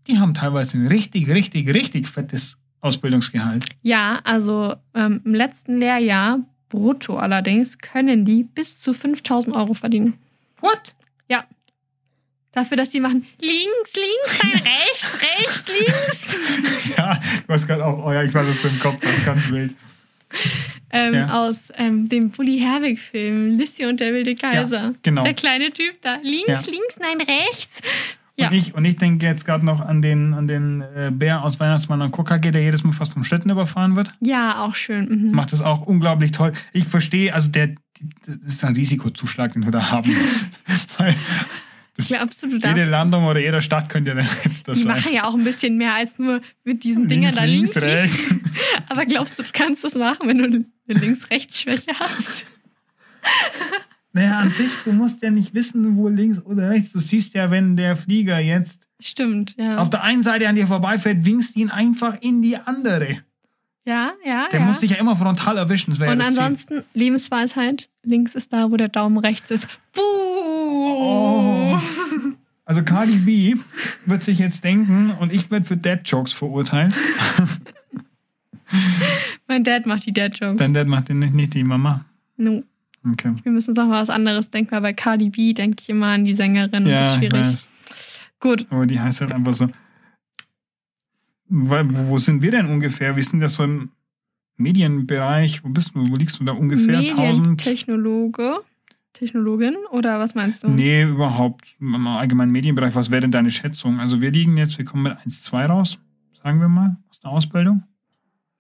Die 0.09 0.19
haben 0.19 0.35
teilweise 0.35 0.77
ein 0.79 0.87
richtig, 0.87 1.29
richtig, 1.29 1.69
richtig 1.75 2.07
fettes 2.09 2.57
Ausbildungsgehalt. 2.81 3.65
Ja, 3.83 4.21
also 4.25 4.75
ähm, 4.95 5.21
im 5.25 5.35
letzten 5.35 5.79
Lehrjahr, 5.79 6.41
brutto 6.69 7.17
allerdings, 7.17 7.79
können 7.79 8.25
die 8.25 8.45
bis 8.45 8.81
zu 8.81 8.93
5000 8.93 9.55
Euro 9.57 9.75
verdienen. 9.75 10.15
What? 10.61 10.95
Ja. 11.29 11.45
Dafür, 12.53 12.77
dass 12.77 12.91
die 12.91 13.01
machen 13.01 13.27
links, 13.41 13.93
links, 13.95 14.43
nein, 14.43 14.63
rechts, 14.63 15.19
rechts, 15.39 16.37
links. 16.37 16.97
Ja, 16.97 17.21
du 17.47 17.53
hast 17.53 17.67
gerade 17.67 17.85
auch, 17.85 18.07
oh 18.07 18.13
ja, 18.13 18.23
ich 18.23 18.33
weiß, 18.33 18.63
du 18.63 18.69
im 18.69 18.79
Kopf 18.81 19.01
hast, 19.05 19.25
ganz 19.27 19.51
wild. 19.51 19.75
Ähm, 20.91 21.15
Ja. 21.15 21.41
Aus 21.47 21.73
ähm, 21.77 22.09
dem 22.09 22.31
Bully 22.31 22.59
Herbig-Film, 22.59 23.59
Lissy 23.59 23.85
und 23.87 24.01
der 24.01 24.13
wilde 24.13 24.35
Kaiser. 24.35 24.95
genau. 25.03 25.23
Der 25.23 25.35
kleine 25.35 25.71
Typ 25.71 26.01
da. 26.03 26.17
Links, 26.23 26.67
Ja. 26.67 26.73
links, 26.73 26.99
nein, 27.01 27.21
rechts. 27.21 27.81
Ja. 28.39 28.49
Und 28.49 28.55
ich, 28.55 28.75
und 28.75 28.85
ich 28.85 28.97
denke 28.97 29.25
jetzt 29.25 29.47
gerade 29.47 29.65
noch 29.65 29.81
an 29.81 30.03
den, 30.03 30.35
an 30.35 30.47
den 30.47 30.83
äh, 30.83 31.11
Bär 31.13 31.43
aus 31.43 31.59
Weihnachtsmann 31.59 32.03
und 32.03 32.11
KKG, 32.13 32.51
der 32.53 32.63
jedes 32.63 32.85
Mal 32.85 32.93
fast 32.93 33.15
vom 33.15 33.25
Schlitten 33.25 33.51
überfahren 33.51 33.97
wird. 33.97 34.11
Ja, 34.21 34.63
auch 34.63 34.75
schön. 34.75 35.09
Mhm. 35.09 35.31
Macht 35.33 35.53
das 35.53 35.63
auch 35.63 35.83
unglaublich 35.83 36.33
toll. 36.33 36.53
Ich 36.75 36.85
verstehe, 36.87 37.33
also 37.33 37.49
der, 37.51 37.69
die- 37.69 37.77
das 38.27 38.37
ist 38.37 38.63
ein 38.65 38.75
Risikozuschlag, 38.75 39.55
den 39.55 39.63
du 39.63 39.71
da 39.71 39.91
haben 39.91 40.13
musst. 40.15 40.51
Weil 40.99 41.15
Glaubst 41.97 42.43
du, 42.43 42.49
du 42.49 42.57
jede. 42.69 42.85
Landung 42.85 43.25
oder 43.25 43.41
jeder 43.41 43.63
Stadt 43.63 43.89
könnte 43.89 44.11
ja 44.11 44.17
dann 44.17 44.29
jetzt 44.45 44.69
das 44.69 44.77
Die 44.81 44.85
sein. 44.85 44.97
machen 44.99 45.15
ja 45.15 45.25
auch 45.25 45.33
ein 45.35 45.45
bisschen 45.45 45.79
mehr 45.79 45.95
als 45.95 46.19
nur 46.19 46.43
mit 46.63 46.85
diesen 46.85 47.09
Dingern 47.09 47.35
da 47.35 47.45
links, 47.45 47.75
links. 47.75 47.83
rechts. 47.87 48.35
Aber 48.91 49.07
glaubst 49.07 49.39
du, 49.39 49.45
du 49.45 49.49
kannst 49.51 49.83
das 49.83 49.95
machen, 49.95 50.29
wenn 50.29 50.37
du 50.37 50.45
eine 50.45 50.65
Links-Rechts-Schwäche 51.01 51.93
hast? 51.99 52.45
Naja, 54.17 54.39
an 54.39 54.51
sich, 54.51 54.71
du 54.85 54.93
musst 54.93 55.23
ja 55.23 55.31
nicht 55.31 55.53
wissen, 55.53 55.97
wo 55.97 56.09
links 56.09 56.41
oder 56.43 56.71
rechts. 56.71 56.93
Du 56.93 56.99
siehst 56.99 57.35
ja, 57.35 57.51
wenn 57.51 57.77
der 57.77 57.97
Flieger 57.97 58.39
jetzt 58.39 58.89
Stimmt, 58.99 59.55
ja. 59.59 59.77
auf 59.77 59.91
der 59.91 60.03
einen 60.03 60.23
Seite 60.23 60.49
an 60.49 60.57
dir 60.57 60.67
vorbeifährt, 60.67 61.27
winkst 61.27 61.55
ihn 61.55 61.69
einfach 61.71 62.17
in 62.23 62.41
die 62.41 62.57
andere. 62.57 63.19
ja, 63.85 64.13
ja, 64.25 64.49
Der 64.51 64.61
ja. 64.61 64.67
muss 64.67 64.81
dich 64.81 64.93
ja 64.93 64.97
immer 64.97 65.17
frontal 65.17 65.59
erwischen. 65.59 65.91
Das 65.91 66.01
wäre 66.01 66.09
ja 66.09 66.13
Und 66.15 66.19
das 66.21 66.29
Ziel. 66.29 66.39
ansonsten, 66.39 66.83
Lebensweisheit, 66.95 67.91
links 68.05 68.35
ist 68.35 68.55
da, 68.55 68.71
wo 68.71 68.77
der 68.79 68.89
Daumen 68.89 69.19
rechts 69.19 69.51
ist. 69.51 69.69
Buh! 69.93 70.01
Oh. 70.03 71.79
Also 72.65 72.83
Cardi 72.83 73.17
B 73.19 73.55
wird 74.07 74.23
sich 74.23 74.39
jetzt 74.39 74.65
denken 74.65 75.11
und 75.21 75.31
ich 75.33 75.51
werde 75.51 75.67
für 75.67 75.77
Dead 75.77 76.01
Jokes 76.05 76.33
verurteilt. 76.33 76.95
Mein 79.47 79.63
Dad 79.63 79.87
macht 79.87 80.07
die 80.07 80.13
Dad-Jokes. 80.13 80.59
Dein 80.59 80.75
Dad 80.75 80.89
macht 80.89 81.09
den 81.09 81.21
nicht, 81.21 81.35
nicht 81.35 81.55
die 81.55 81.63
Mama. 81.65 82.05
No. 82.37 82.63
Okay. 83.13 83.35
Wir 83.43 83.53
müssen 83.53 83.71
uns 83.71 83.79
auch 83.79 83.87
mal 83.87 84.03
was 84.03 84.11
anderes 84.11 84.51
denken, 84.51 84.73
weil 84.73 84.81
bei 84.81 84.93
Cardi 84.93 85.31
B 85.31 85.53
denke 85.53 85.77
ich 85.81 85.89
immer 85.89 86.07
an 86.09 86.25
die 86.25 86.35
Sängerin 86.35 86.85
und 86.85 86.91
das 86.91 87.07
ist 87.07 87.13
Ja, 87.15 87.19
schwierig. 87.19 87.47
weiß. 87.47 87.71
Gut, 88.41 88.67
Aber 88.71 88.87
die 88.87 88.99
heißt 89.01 89.21
halt 89.21 89.33
einfach 89.33 89.55
so. 89.55 89.69
Weil, 91.49 91.85
wo, 92.09 92.19
sind 92.19 92.43
wir 92.43 92.51
denn 92.51 92.67
ungefähr? 92.67 93.15
Wir 93.15 93.23
sind 93.23 93.41
ja 93.41 93.49
so 93.49 93.63
im 93.63 93.91
Medienbereich. 94.57 95.63
Wo 95.65 95.69
bist 95.69 95.95
du? 95.95 96.09
Wo 96.11 96.17
liegst 96.17 96.41
du 96.41 96.45
da 96.45 96.53
ungefähr? 96.53 96.99
1000, 96.99 97.19
Medientechnologe. 97.19 98.59
Technologin 99.13 99.77
oder 99.93 100.19
was 100.19 100.35
meinst 100.35 100.63
du? 100.65 100.69
Nee, 100.69 101.05
überhaupt 101.05 101.77
im 101.81 102.07
allgemeinen 102.07 102.53
Medienbereich. 102.53 102.95
Was 102.95 103.11
wäre 103.11 103.23
denn 103.23 103.31
deine 103.31 103.51
Schätzung? 103.51 103.99
Also 103.99 104.21
wir 104.21 104.31
liegen 104.31 104.57
jetzt, 104.59 104.77
wir 104.77 104.85
kommen 104.85 105.05
mit 105.05 105.13
1,2 105.15 105.67
raus, 105.67 105.99
sagen 106.43 106.61
wir 106.61 106.69
mal, 106.69 106.97
aus 107.09 107.21
der 107.21 107.31
Ausbildung. 107.31 107.85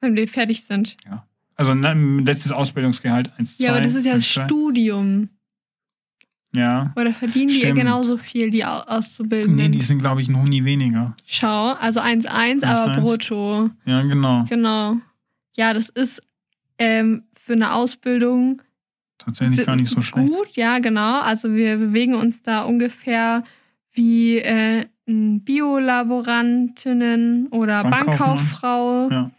Wenn 0.00 0.16
wir 0.16 0.26
fertig 0.28 0.64
sind. 0.64 0.96
Ja. 1.04 1.26
Also 1.56 1.74
ne, 1.74 1.94
letztes 2.24 2.52
Ausbildungsgehalt 2.52 3.30
1,2. 3.38 3.62
Ja, 3.62 3.70
aber 3.72 3.80
das 3.80 3.94
ist 3.94 4.04
ja 4.04 4.14
das 4.14 4.24
1,2. 4.24 4.44
Studium. 4.44 5.28
Ja. 6.54 6.92
Oder 6.96 7.12
verdienen 7.12 7.48
die 7.48 7.54
Stimmt. 7.58 7.78
genauso 7.78 8.16
viel, 8.16 8.50
die 8.50 8.64
Au- 8.64 8.82
Auszubildenden? 8.86 9.56
Nee, 9.56 9.68
die 9.68 9.82
sind, 9.82 9.98
glaube 9.98 10.22
ich, 10.22 10.28
ein 10.28 10.40
Huni 10.40 10.64
weniger. 10.64 11.14
Schau, 11.26 11.72
also 11.72 12.00
1,1, 12.00 12.64
aber 12.64 12.92
1,1. 12.92 13.00
brutto. 13.00 13.70
Ja, 13.84 14.02
genau. 14.02 14.44
Genau. 14.48 14.96
Ja, 15.56 15.74
das 15.74 15.88
ist 15.90 16.22
ähm, 16.78 17.24
für 17.34 17.54
eine 17.54 17.74
Ausbildung 17.74 18.62
Tatsächlich 19.18 19.66
gar 19.66 19.76
nicht 19.76 19.88
so 19.88 19.96
gut, 19.96 20.04
schlecht. 20.04 20.56
ja, 20.56 20.78
genau. 20.78 21.20
Also 21.20 21.52
wir 21.54 21.76
bewegen 21.78 22.14
uns 22.14 22.42
da 22.42 22.62
ungefähr 22.62 23.42
wie 23.92 24.38
äh, 24.38 24.84
ein 25.08 25.42
Biolaborantinnen 25.42 27.48
oder 27.48 27.82
Bankkaufmann. 27.82 28.16
Bankkauffrau 28.18 29.08
Ja. 29.10 29.30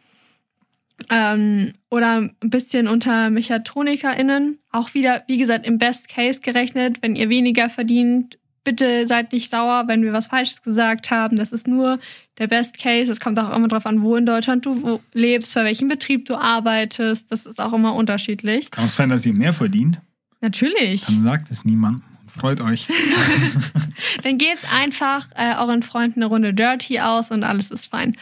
Ähm, 1.09 1.73
oder 1.89 2.17
ein 2.17 2.35
bisschen 2.41 2.87
unter 2.87 3.29
MechatronikerInnen. 3.29 4.59
Auch 4.71 4.93
wieder, 4.93 5.23
wie 5.27 5.37
gesagt, 5.37 5.65
im 5.65 5.77
Best 5.77 6.09
Case 6.09 6.41
gerechnet, 6.41 7.01
wenn 7.01 7.15
ihr 7.15 7.29
weniger 7.29 7.69
verdient, 7.69 8.37
bitte 8.63 9.07
seid 9.07 9.31
nicht 9.31 9.49
sauer, 9.49 9.85
wenn 9.87 10.03
wir 10.03 10.11
was 10.11 10.27
Falsches 10.27 10.61
gesagt 10.61 11.09
haben. 11.09 11.37
Das 11.37 11.51
ist 11.53 11.67
nur 11.67 11.99
der 12.37 12.47
Best 12.47 12.77
Case. 12.77 13.11
Es 13.11 13.19
kommt 13.19 13.39
auch 13.39 13.55
immer 13.55 13.69
darauf 13.69 13.85
an, 13.85 14.01
wo 14.01 14.15
in 14.15 14.25
Deutschland 14.25 14.65
du 14.65 14.99
lebst, 15.13 15.55
bei 15.55 15.63
welchem 15.63 15.87
Betrieb 15.87 16.25
du 16.25 16.35
arbeitest. 16.35 17.31
Das 17.31 17.45
ist 17.45 17.61
auch 17.61 17.71
immer 17.71 17.95
unterschiedlich. 17.95 18.69
Kann 18.71 18.85
auch 18.85 18.89
sein, 18.89 19.09
dass 19.09 19.25
ihr 19.25 19.33
mehr 19.33 19.53
verdient. 19.53 20.01
Natürlich. 20.41 21.05
Dann 21.05 21.23
sagt 21.23 21.49
es 21.49 21.63
niemandem 21.63 22.03
freut 22.37 22.61
euch. 22.61 22.87
Dann 24.23 24.37
gebt 24.37 24.71
einfach 24.73 25.27
äh, 25.35 25.55
euren 25.59 25.83
Freunden 25.83 26.21
eine 26.21 26.29
Runde 26.29 26.53
Dirty 26.53 26.99
aus 26.99 27.31
und 27.31 27.43
alles 27.43 27.71
ist 27.71 27.87
fein. 27.87 28.15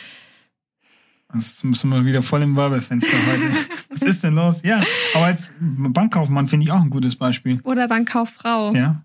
Das 1.36 1.64
müssen 1.64 1.90
wir 1.90 2.06
wieder 2.06 2.22
voll 2.22 2.42
im 2.42 2.56
Werbefenster 2.56 3.12
heute. 3.12 3.52
Was 3.90 4.02
ist 4.02 4.24
denn 4.24 4.36
los? 4.36 4.62
Ja, 4.64 4.82
aber 5.14 5.26
als 5.26 5.52
Bankkaufmann 5.60 6.48
finde 6.48 6.66
ich 6.66 6.72
auch 6.72 6.82
ein 6.82 6.90
gutes 6.90 7.16
Beispiel. 7.16 7.60
Oder 7.64 7.88
Bankkauffrau. 7.88 8.74
Ja. 8.74 9.04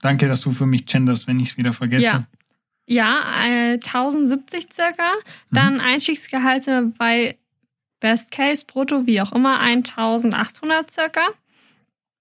Danke, 0.00 0.28
dass 0.28 0.42
du 0.42 0.52
für 0.52 0.66
mich 0.66 0.86
genderst, 0.86 1.26
wenn 1.26 1.40
ich 1.40 1.50
es 1.50 1.56
wieder 1.56 1.72
vergesse. 1.72 2.06
Ja. 2.06 2.26
Ja, 2.86 3.22
äh, 3.46 3.78
1070 3.78 4.66
circa. 4.72 5.10
Dann 5.50 5.80
Einstiegsgehalte 5.80 6.92
bei 6.98 7.38
Best 7.98 8.30
Case 8.30 8.64
brutto, 8.66 9.06
wie 9.06 9.22
auch 9.22 9.32
immer, 9.32 9.60
1800 9.60 10.90
circa. 10.90 11.22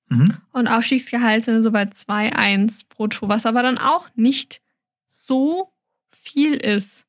Mhm. 0.08 0.38
Und 0.54 0.68
Aufstiegsgehalte 0.68 1.62
so 1.62 1.72
bei 1.72 1.84
2,1 1.84 2.86
brutto, 2.88 3.28
was 3.28 3.46
aber 3.46 3.64
dann 3.64 3.78
auch 3.78 4.08
nicht 4.16 4.62
so 5.08 5.74
viel 6.10 6.54
ist. 6.54 7.06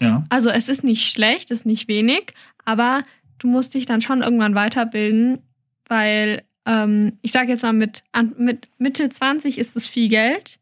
Ja. 0.00 0.24
Also 0.28 0.50
es 0.50 0.68
ist 0.68 0.84
nicht 0.84 1.10
schlecht, 1.10 1.50
ist 1.50 1.66
nicht 1.66 1.88
wenig, 1.88 2.32
aber 2.64 3.02
du 3.38 3.48
musst 3.48 3.74
dich 3.74 3.86
dann 3.86 4.00
schon 4.00 4.22
irgendwann 4.22 4.54
weiterbilden, 4.54 5.40
weil 5.86 6.42
ähm, 6.66 7.14
ich 7.22 7.32
sage 7.32 7.48
jetzt 7.50 7.62
mal, 7.62 7.72
mit, 7.72 8.04
mit 8.36 8.68
Mitte 8.78 9.08
20 9.08 9.58
ist 9.58 9.76
es 9.76 9.86
viel 9.86 10.08
Geld. 10.08 10.58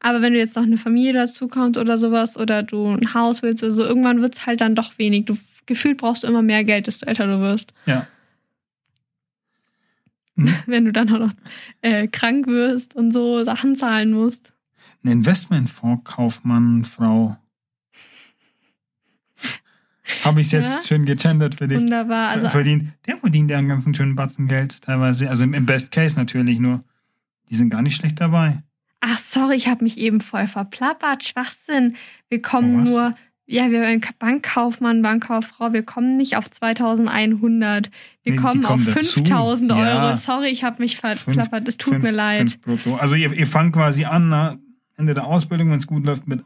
Aber 0.00 0.20
wenn 0.20 0.32
du 0.32 0.38
jetzt 0.38 0.56
noch 0.56 0.64
eine 0.64 0.78
Familie 0.78 1.12
dazu 1.12 1.46
kommt 1.46 1.76
oder 1.76 1.96
sowas 1.96 2.36
oder 2.36 2.64
du 2.64 2.88
ein 2.88 3.14
Haus 3.14 3.42
willst 3.42 3.62
oder 3.62 3.72
so, 3.72 3.84
irgendwann 3.84 4.20
wird 4.20 4.34
es 4.34 4.46
halt 4.46 4.60
dann 4.60 4.74
doch 4.74 4.98
wenig. 4.98 5.26
Du 5.26 5.36
gefühlt 5.66 5.98
brauchst 5.98 6.24
du 6.24 6.26
immer 6.26 6.42
mehr 6.42 6.64
Geld, 6.64 6.88
desto 6.88 7.06
älter 7.06 7.26
du 7.26 7.40
wirst. 7.40 7.72
Ja. 7.86 8.06
Hm. 10.34 10.54
Wenn 10.64 10.86
du 10.86 10.92
dann 10.92 11.12
auch 11.12 11.18
noch 11.18 11.32
äh, 11.82 12.08
krank 12.08 12.46
wirst 12.46 12.96
und 12.96 13.10
so 13.10 13.44
Sachen 13.44 13.76
zahlen 13.76 14.12
musst. 14.12 14.54
Ein 15.04 15.10
Investmentfonds, 15.10 16.04
Kaufmann, 16.04 16.84
Frau. 16.84 17.36
Habe 20.24 20.40
ich 20.40 20.52
jetzt 20.52 20.70
Ja. 20.82 20.86
schön 20.86 21.04
gegendert 21.04 21.54
für 21.56 21.68
dich. 21.68 21.78
Wunderbar. 21.78 22.28
Also 22.28 22.48
verdient, 22.48 22.92
der 23.06 23.16
verdient 23.18 23.50
ja 23.50 23.58
einen 23.58 23.68
ganzen 23.68 23.94
schönen 23.94 24.14
Batzen 24.16 24.48
Geld 24.48 24.82
teilweise. 24.82 25.28
Also 25.28 25.44
im, 25.44 25.54
im 25.54 25.66
Best 25.66 25.90
Case 25.90 26.16
natürlich 26.16 26.58
nur. 26.58 26.80
Die 27.50 27.56
sind 27.56 27.70
gar 27.70 27.82
nicht 27.82 27.96
schlecht 27.96 28.20
dabei. 28.20 28.62
Ach, 29.00 29.18
sorry, 29.18 29.56
ich 29.56 29.68
habe 29.68 29.82
mich 29.84 29.98
eben 29.98 30.20
voll 30.20 30.46
verplappert. 30.46 31.24
Schwachsinn. 31.24 31.96
Wir 32.28 32.40
kommen 32.40 32.86
Oh, 32.86 32.90
nur, 32.90 33.14
ja, 33.46 33.70
wir 33.70 33.84
ein 33.86 34.00
Bankkaufmann, 34.20 35.02
Bankkauffrau, 35.02 35.72
wir 35.72 35.82
kommen 35.82 36.16
nicht 36.16 36.36
auf 36.36 36.48
2100. 36.50 37.90
Wir 38.22 38.32
Nee, 38.32 38.38
kommen, 38.38 38.64
auf 38.64 38.80
dazu. 38.84 38.92
5000 38.92 39.72
Euro. 39.72 39.80
Ja. 39.82 40.14
Sorry, 40.14 40.48
ich 40.48 40.64
habe 40.64 40.80
mich 40.80 40.96
verplappert. 40.98 41.66
Es 41.68 41.76
tut 41.76 41.94
Fünf- 41.94 42.04
mir 42.04 42.12
leid. 42.12 42.58
Also 42.98 43.16
ihr, 43.16 43.32
ihr 43.32 43.46
fangt 43.46 43.74
quasi 43.74 44.04
an, 44.04 44.28
na, 44.28 44.58
Ende 44.96 45.14
der 45.14 45.26
Ausbildung, 45.26 45.70
wenn 45.70 45.78
es 45.78 45.86
gut 45.86 46.04
läuft, 46.06 46.28
mit 46.28 46.44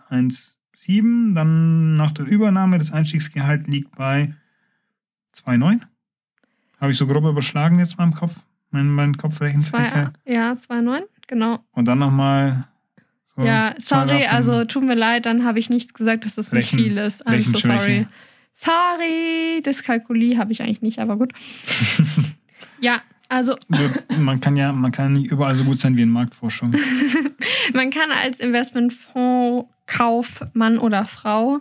1,7. 0.77 1.35
Dann 1.35 1.97
nach 1.97 2.13
der 2.13 2.27
Übernahme, 2.27 2.79
das 2.79 2.93
Einstiegsgehalt 2.93 3.67
liegt 3.67 3.97
bei 3.97 4.35
2,9. 5.35 5.81
Habe 6.81 6.93
ich 6.93 6.99
so 6.99 7.07
grob 7.07 7.25
überschlagen 7.25 7.79
jetzt 7.79 7.99
mal 7.99 8.05
im 8.05 8.15
Kopf. 8.15 8.39
Mein, 8.71 8.89
mein. 8.89 9.17
Zwei, 9.19 10.11
ja, 10.27 10.53
2,9, 10.53 11.03
genau. 11.27 11.59
Und 11.73 11.89
dann 11.89 11.99
nochmal. 11.99 12.69
So 13.37 13.43
ja, 13.43 13.75
sorry, 13.79 14.27
also 14.27 14.65
tut 14.65 14.83
mir 14.83 14.95
leid, 14.95 15.27
dann 15.27 15.45
habe 15.45 15.59
ich 15.59 15.71
nichts 15.71 15.95
gesagt, 15.95 16.25
dass 16.25 16.35
das 16.35 16.53
nicht 16.53 16.73
Rechen- 16.73 16.79
viel 16.79 16.97
ist. 16.97 17.27
I'm 17.27 17.41
so 17.41 17.59
sorry. 17.59 18.07
Sorry, 18.53 19.63
Dyskalkulie 19.65 20.39
habe 20.39 20.53
ich 20.53 20.63
eigentlich 20.63 20.81
nicht, 20.81 20.99
aber 20.99 21.19
gut. 21.19 21.33
ja, 22.81 23.03
also 23.29 23.57
man 24.19 24.41
kann 24.41 24.57
ja, 24.57 24.73
man 24.73 24.93
kann 24.93 25.13
nicht 25.13 25.31
überall 25.31 25.55
so 25.55 25.65
gut 25.65 25.79
sein 25.79 25.97
wie 25.97 26.03
in 26.03 26.11
Marktforschung. 26.11 26.75
Man 27.73 27.91
kann 27.91 28.13
als 28.13 28.39
Investmentfondskaufmann 29.87 30.79
oder 30.79 31.05
Frau 31.05 31.61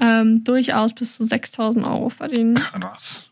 ähm, 0.00 0.44
durchaus 0.44 0.94
bis 0.94 1.14
zu 1.16 1.24
6000 1.24 1.84
Euro 1.86 2.08
verdienen. 2.08 2.54
Krass. 2.54 3.26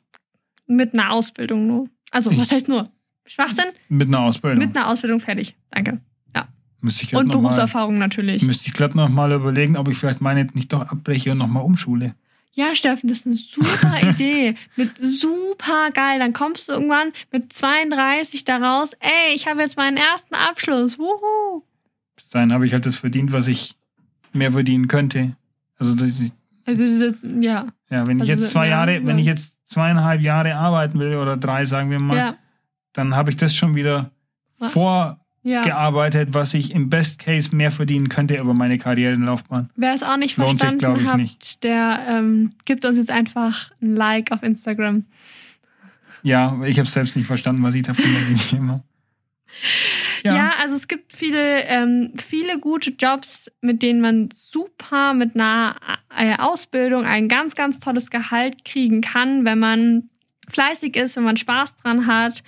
Mit 0.66 0.92
einer 0.94 1.12
Ausbildung 1.12 1.66
nur. 1.66 1.88
Also, 2.10 2.30
was 2.36 2.46
Ich- 2.48 2.52
heißt 2.52 2.68
nur? 2.68 2.88
Schwachsinn? 3.26 3.66
Mit 3.88 4.08
einer 4.08 4.20
Ausbildung. 4.20 4.58
Mit 4.58 4.76
einer 4.76 4.88
Ausbildung 4.88 5.20
fertig. 5.20 5.54
Danke. 5.70 6.00
müsste 6.80 7.02
ich 7.04 7.12
Und 7.14 7.26
noch 7.26 7.34
mal- 7.34 7.40
Berufserfahrung 7.40 7.98
natürlich. 7.98 8.42
Müsste 8.42 8.68
ich 8.68 8.72
glatt 8.72 8.94
noch 8.94 9.08
mal 9.08 9.32
überlegen, 9.32 9.76
ob 9.76 9.88
ich 9.88 9.96
vielleicht 9.98 10.20
meine 10.20 10.44
nicht 10.54 10.72
doch 10.72 10.82
abbreche 10.88 11.32
und 11.32 11.38
nochmal 11.38 11.64
umschule. 11.64 12.14
Ja, 12.52 12.72
Steffen, 12.76 13.08
das 13.08 13.18
ist 13.18 13.26
eine 13.26 13.34
super 13.34 14.00
Idee. 14.10 14.54
Mit 14.76 14.96
super 14.96 15.90
geil. 15.92 16.20
Dann 16.20 16.32
kommst 16.32 16.68
du 16.68 16.72
irgendwann 16.74 17.12
mit 17.32 17.52
32 17.52 18.44
da 18.44 18.58
raus. 18.58 18.92
Ey, 19.00 19.34
ich 19.34 19.48
habe 19.48 19.60
jetzt 19.60 19.76
meinen 19.76 19.96
ersten 19.96 20.34
Abschluss. 20.36 20.98
Wuhu. 21.00 21.62
Bis 22.14 22.28
dahin 22.28 22.52
habe 22.52 22.64
ich 22.64 22.72
halt 22.72 22.86
das 22.86 22.94
verdient, 22.96 23.32
was 23.32 23.48
ich 23.48 23.74
mehr 24.38 24.52
verdienen 24.52 24.88
könnte. 24.88 25.36
Also 25.78 25.94
das 25.94 26.22
Also, 26.66 27.10
das- 27.10 27.20
ja. 27.40 27.66
ja, 27.90 28.06
wenn 28.06 28.18
ich 28.20 28.30
Also, 28.30 28.42
jetzt 28.42 28.50
zwei 28.52 28.66
ja, 28.66 28.70
Jahre, 28.78 28.94
ja. 29.00 29.06
wenn 29.06 29.18
ich 29.18 29.26
jetzt 29.26 29.56
zweieinhalb 29.68 30.20
Jahre 30.20 30.54
arbeiten 30.56 30.98
will 30.98 31.16
oder 31.16 31.36
drei, 31.36 31.64
sagen 31.64 31.90
wir 31.90 32.00
mal, 32.00 32.16
Ja. 32.16 32.34
dann 32.92 33.14
habe 33.14 33.30
ich 33.30 33.36
das 33.36 33.54
schon 33.54 33.74
wieder 33.74 34.10
Ja. 34.60 34.68
vorgearbeitet, 34.68 36.28
Ja. 36.30 36.34
was 36.34 36.54
ich 36.54 36.72
im 36.72 36.90
Best 36.90 37.18
Case 37.20 37.54
mehr 37.54 37.70
verdienen 37.70 38.08
könnte 38.08 38.36
über 38.38 38.54
meine 38.54 38.78
Karrierenlaufbahn. 38.78 39.70
Wer 39.76 39.94
es 39.94 40.02
auch 40.02 40.16
nicht 40.16 40.36
Lohnt 40.36 40.50
sich, 40.60 40.68
verstanden 40.68 40.78
glaub 40.78 41.00
ich, 41.00 41.06
hat, 41.06 41.16
nicht. 41.18 41.62
der 41.64 42.00
ähm, 42.08 42.52
gibt 42.64 42.84
uns 42.84 42.96
jetzt 42.96 43.10
einfach 43.10 43.70
ein 43.80 43.94
Like 43.94 44.32
auf 44.32 44.42
Instagram. 44.42 45.04
Ja, 46.22 46.58
ich 46.64 46.78
habe 46.78 46.88
selbst 46.88 47.14
nicht 47.16 47.26
verstanden, 47.26 47.62
was 47.62 47.74
ich 47.76 47.84
davon 47.84 48.04
gegeben 48.04 48.82
habe. 50.24 50.36
Ja. 50.36 50.52
also 50.60 50.74
es 50.74 50.88
gibt 50.88 51.12
viele, 51.12 51.62
ähm, 51.64 52.12
viele 52.16 52.58
gute 52.58 52.90
Jobs, 52.90 53.50
mit 53.60 53.82
denen 53.82 54.00
man 54.00 54.28
super 54.34 55.14
mit 55.14 55.34
einer 55.34 55.76
äh, 56.16 56.36
Ausbildung 56.38 57.04
ein 57.04 57.28
ganz, 57.28 57.54
ganz 57.54 57.78
tolles 57.78 58.10
Gehalt 58.10 58.64
kriegen 58.64 59.00
kann, 59.00 59.44
wenn 59.44 59.58
man 59.58 60.10
fleißig 60.48 60.96
ist, 60.96 61.16
wenn 61.16 61.24
man 61.24 61.36
Spaß 61.36 61.76
dran 61.76 62.06
hat, 62.06 62.42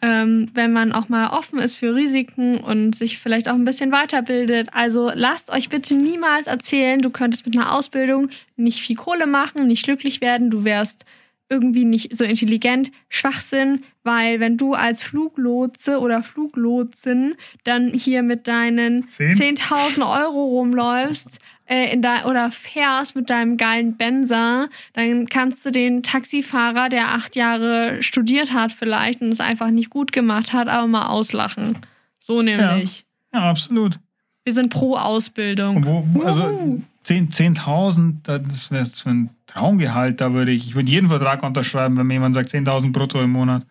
ähm, 0.00 0.48
wenn 0.54 0.72
man 0.72 0.92
auch 0.92 1.08
mal 1.08 1.30
offen 1.30 1.58
ist 1.58 1.76
für 1.76 1.94
Risiken 1.94 2.58
und 2.58 2.94
sich 2.94 3.18
vielleicht 3.18 3.48
auch 3.48 3.54
ein 3.54 3.64
bisschen 3.64 3.90
weiterbildet. 3.90 4.68
Also 4.72 5.10
lasst 5.14 5.50
euch 5.50 5.68
bitte 5.68 5.94
niemals 5.94 6.46
erzählen, 6.46 7.00
du 7.00 7.10
könntest 7.10 7.46
mit 7.46 7.56
einer 7.56 7.74
Ausbildung 7.74 8.28
nicht 8.56 8.80
viel 8.80 8.96
Kohle 8.96 9.26
machen, 9.26 9.66
nicht 9.66 9.84
glücklich 9.84 10.20
werden, 10.20 10.50
du 10.50 10.64
wärst 10.64 11.04
irgendwie 11.50 11.84
nicht 11.84 12.16
so 12.16 12.24
intelligent. 12.24 12.90
Schwachsinn, 13.08 13.80
weil 14.02 14.40
wenn 14.40 14.56
du 14.56 14.74
als 14.74 15.02
Fluglotse 15.02 15.98
oder 16.00 16.22
Fluglotsin 16.22 17.34
dann 17.64 17.88
hier 17.92 18.22
mit 18.22 18.48
deinen 18.48 19.08
Zehn? 19.08 19.34
10.000 19.56 20.22
Euro 20.22 20.44
rumläufst 20.44 21.38
äh, 21.66 21.92
in 21.92 22.02
de 22.02 22.24
oder 22.26 22.50
fährst 22.50 23.16
mit 23.16 23.30
deinem 23.30 23.56
geilen 23.56 23.96
Benzer, 23.96 24.68
dann 24.92 25.26
kannst 25.26 25.64
du 25.64 25.70
den 25.70 26.02
Taxifahrer, 26.02 26.88
der 26.88 27.14
acht 27.14 27.36
Jahre 27.36 28.02
studiert 28.02 28.52
hat 28.52 28.72
vielleicht 28.72 29.20
und 29.22 29.30
es 29.30 29.40
einfach 29.40 29.70
nicht 29.70 29.90
gut 29.90 30.12
gemacht 30.12 30.52
hat, 30.52 30.68
aber 30.68 30.86
mal 30.86 31.06
auslachen. 31.06 31.78
So 32.18 32.42
nämlich. 32.42 33.04
Ja, 33.32 33.50
absolut. 33.50 33.98
Wir 34.44 34.52
sind 34.54 34.70
pro 34.70 34.96
Ausbildung. 34.96 35.84
Wo- 35.84 36.22
also 36.22 36.80
Wuhu. 37.08 37.26
10 37.28 37.54
10.000, 37.54 38.22
das 38.22 38.70
wäre 38.70 38.84
so 38.84 39.08
ein 39.08 39.30
Traumgehalt, 39.46 40.20
da 40.20 40.32
würde 40.32 40.50
ich, 40.52 40.66
ich 40.66 40.74
würde 40.74 40.90
jeden 40.90 41.08
Vertrag 41.08 41.42
unterschreiben, 41.42 41.96
wenn 41.96 42.06
mir 42.06 42.14
jemand 42.14 42.34
sagt 42.34 42.50
10.000 42.50 42.92
brutto 42.92 43.20
im 43.22 43.30
Monat. 43.30 43.64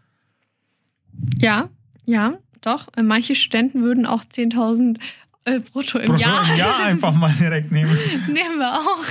Ja, 1.40 1.70
Ja, 2.06 2.34
doch. 2.62 2.88
Manche 3.02 3.36
Studenten 3.36 3.84
würden 3.84 4.06
auch 4.06 4.24
10.000 4.24 5.00
äh, 5.46 5.60
brutto 5.60 6.00
im 6.00 6.08
Brutto 6.08 6.22
Jahr. 6.22 6.50
im 6.50 6.58
Jahr 6.58 6.80
einfach 6.86 7.14
mal 7.14 7.34
direkt 7.34 7.72
nehmen. 7.72 7.96
Nehmen 8.28 8.58
wir 8.58 8.74
auch. 8.80 9.06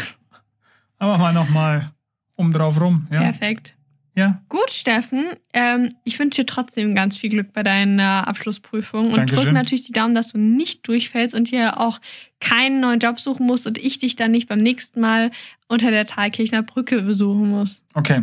Aber 0.99 1.19
mal 1.19 1.33
nochmal 1.33 1.93
um 2.37 2.53
drauf 2.53 2.81
rum. 2.81 3.07
Ja. 3.11 3.21
Perfekt. 3.23 3.76
Ja. 4.16 4.42
Gut, 4.48 4.70
Steffen. 4.70 5.26
Ähm, 5.52 5.94
ich 6.05 6.18
wünsche 6.18 6.42
dir 6.42 6.46
trotzdem 6.46 6.94
ganz 6.94 7.16
viel 7.16 7.31
Glück 7.31 7.52
bei 7.52 7.62
deiner 7.62 8.26
Abschlussprüfung 8.26 9.12
und 9.12 9.31
drücke 9.31 9.52
natürlich 9.52 9.85
die 9.85 9.92
Daumen, 9.92 10.14
dass 10.14 10.33
du 10.33 10.38
nicht 10.38 10.87
durchfällst 10.88 11.35
und 11.35 11.50
dir 11.50 11.79
auch 11.79 12.00
keinen 12.40 12.81
neuen 12.81 12.98
Job 12.98 13.20
suchen 13.20 13.46
musst 13.46 13.66
und 13.66 13.79
ich 13.79 13.98
dich 13.98 14.16
dann 14.16 14.31
nicht 14.31 14.48
beim 14.48 14.59
nächsten 14.59 15.00
Mal 15.00 15.31
unter 15.68 15.90
der 15.90 16.05
Thalkirchner 16.07 16.62
Brücke 16.62 17.02
besuchen 17.02 17.50
muss. 17.50 17.83
Okay. 17.94 18.22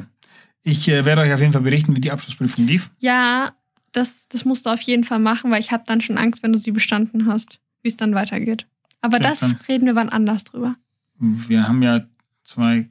Ich 0.64 0.88
äh, 0.88 1.06
werde 1.06 1.22
euch 1.22 1.34
auf 1.34 1.40
jeden 1.42 1.54
Fall 1.54 1.62
berichten, 1.62 1.96
wie 1.96 2.02
die 2.02 2.12
Abschlussprüfung 2.12 2.66
lief. 2.66 2.90
Ja, 3.00 3.54
das, 3.92 4.28
das 4.30 4.46
musst 4.46 4.66
du 4.66 4.72
auf 4.72 4.82
jeden 4.82 5.04
Fall 5.04 5.20
machen, 5.20 5.52
weil 5.52 5.60
ich 5.60 5.72
habe 5.72 5.84
dann 5.86 6.02
schon 6.02 6.18
Angst, 6.18 6.42
wenn 6.42 6.54
du 6.54 6.58
sie 6.60 6.72
bestanden 6.72 7.28
hast, 7.28 7.60
wie 7.82 7.90
es 7.90 7.98
dann 7.98 8.16
weitergeht. 8.16 8.66
Aber 9.02 9.18
Okay, 9.18 9.24
das 9.26 9.40
dann- 9.42 9.58
reden 9.68 9.86
wir 9.86 9.96
wann 9.96 10.10
anders 10.10 10.46
drüber. 10.46 10.76
Wir 11.20 11.68
haben 11.68 11.84
ja 11.84 12.06
zwei 12.44 12.90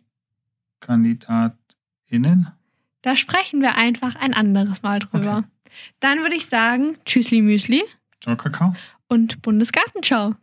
KandidatInnen. 0.81 2.49
Da 3.03 3.17
sprechen 3.17 3.61
wir 3.61 3.75
einfach 3.75 4.15
ein 4.15 4.33
anderes 4.33 4.83
Mal 4.83 5.01
drüber. 5.01 5.45
Dann 6.01 6.21
würde 6.21 6.37
ich 6.37 6.47
sagen, 6.47 6.97
Tschüssli 7.05 7.43
Müsli 7.43 7.83
Ciao, 8.23 8.37
Kakao. 8.37 8.75
und 9.09 9.43
Bundesgartenschau. 9.43 10.35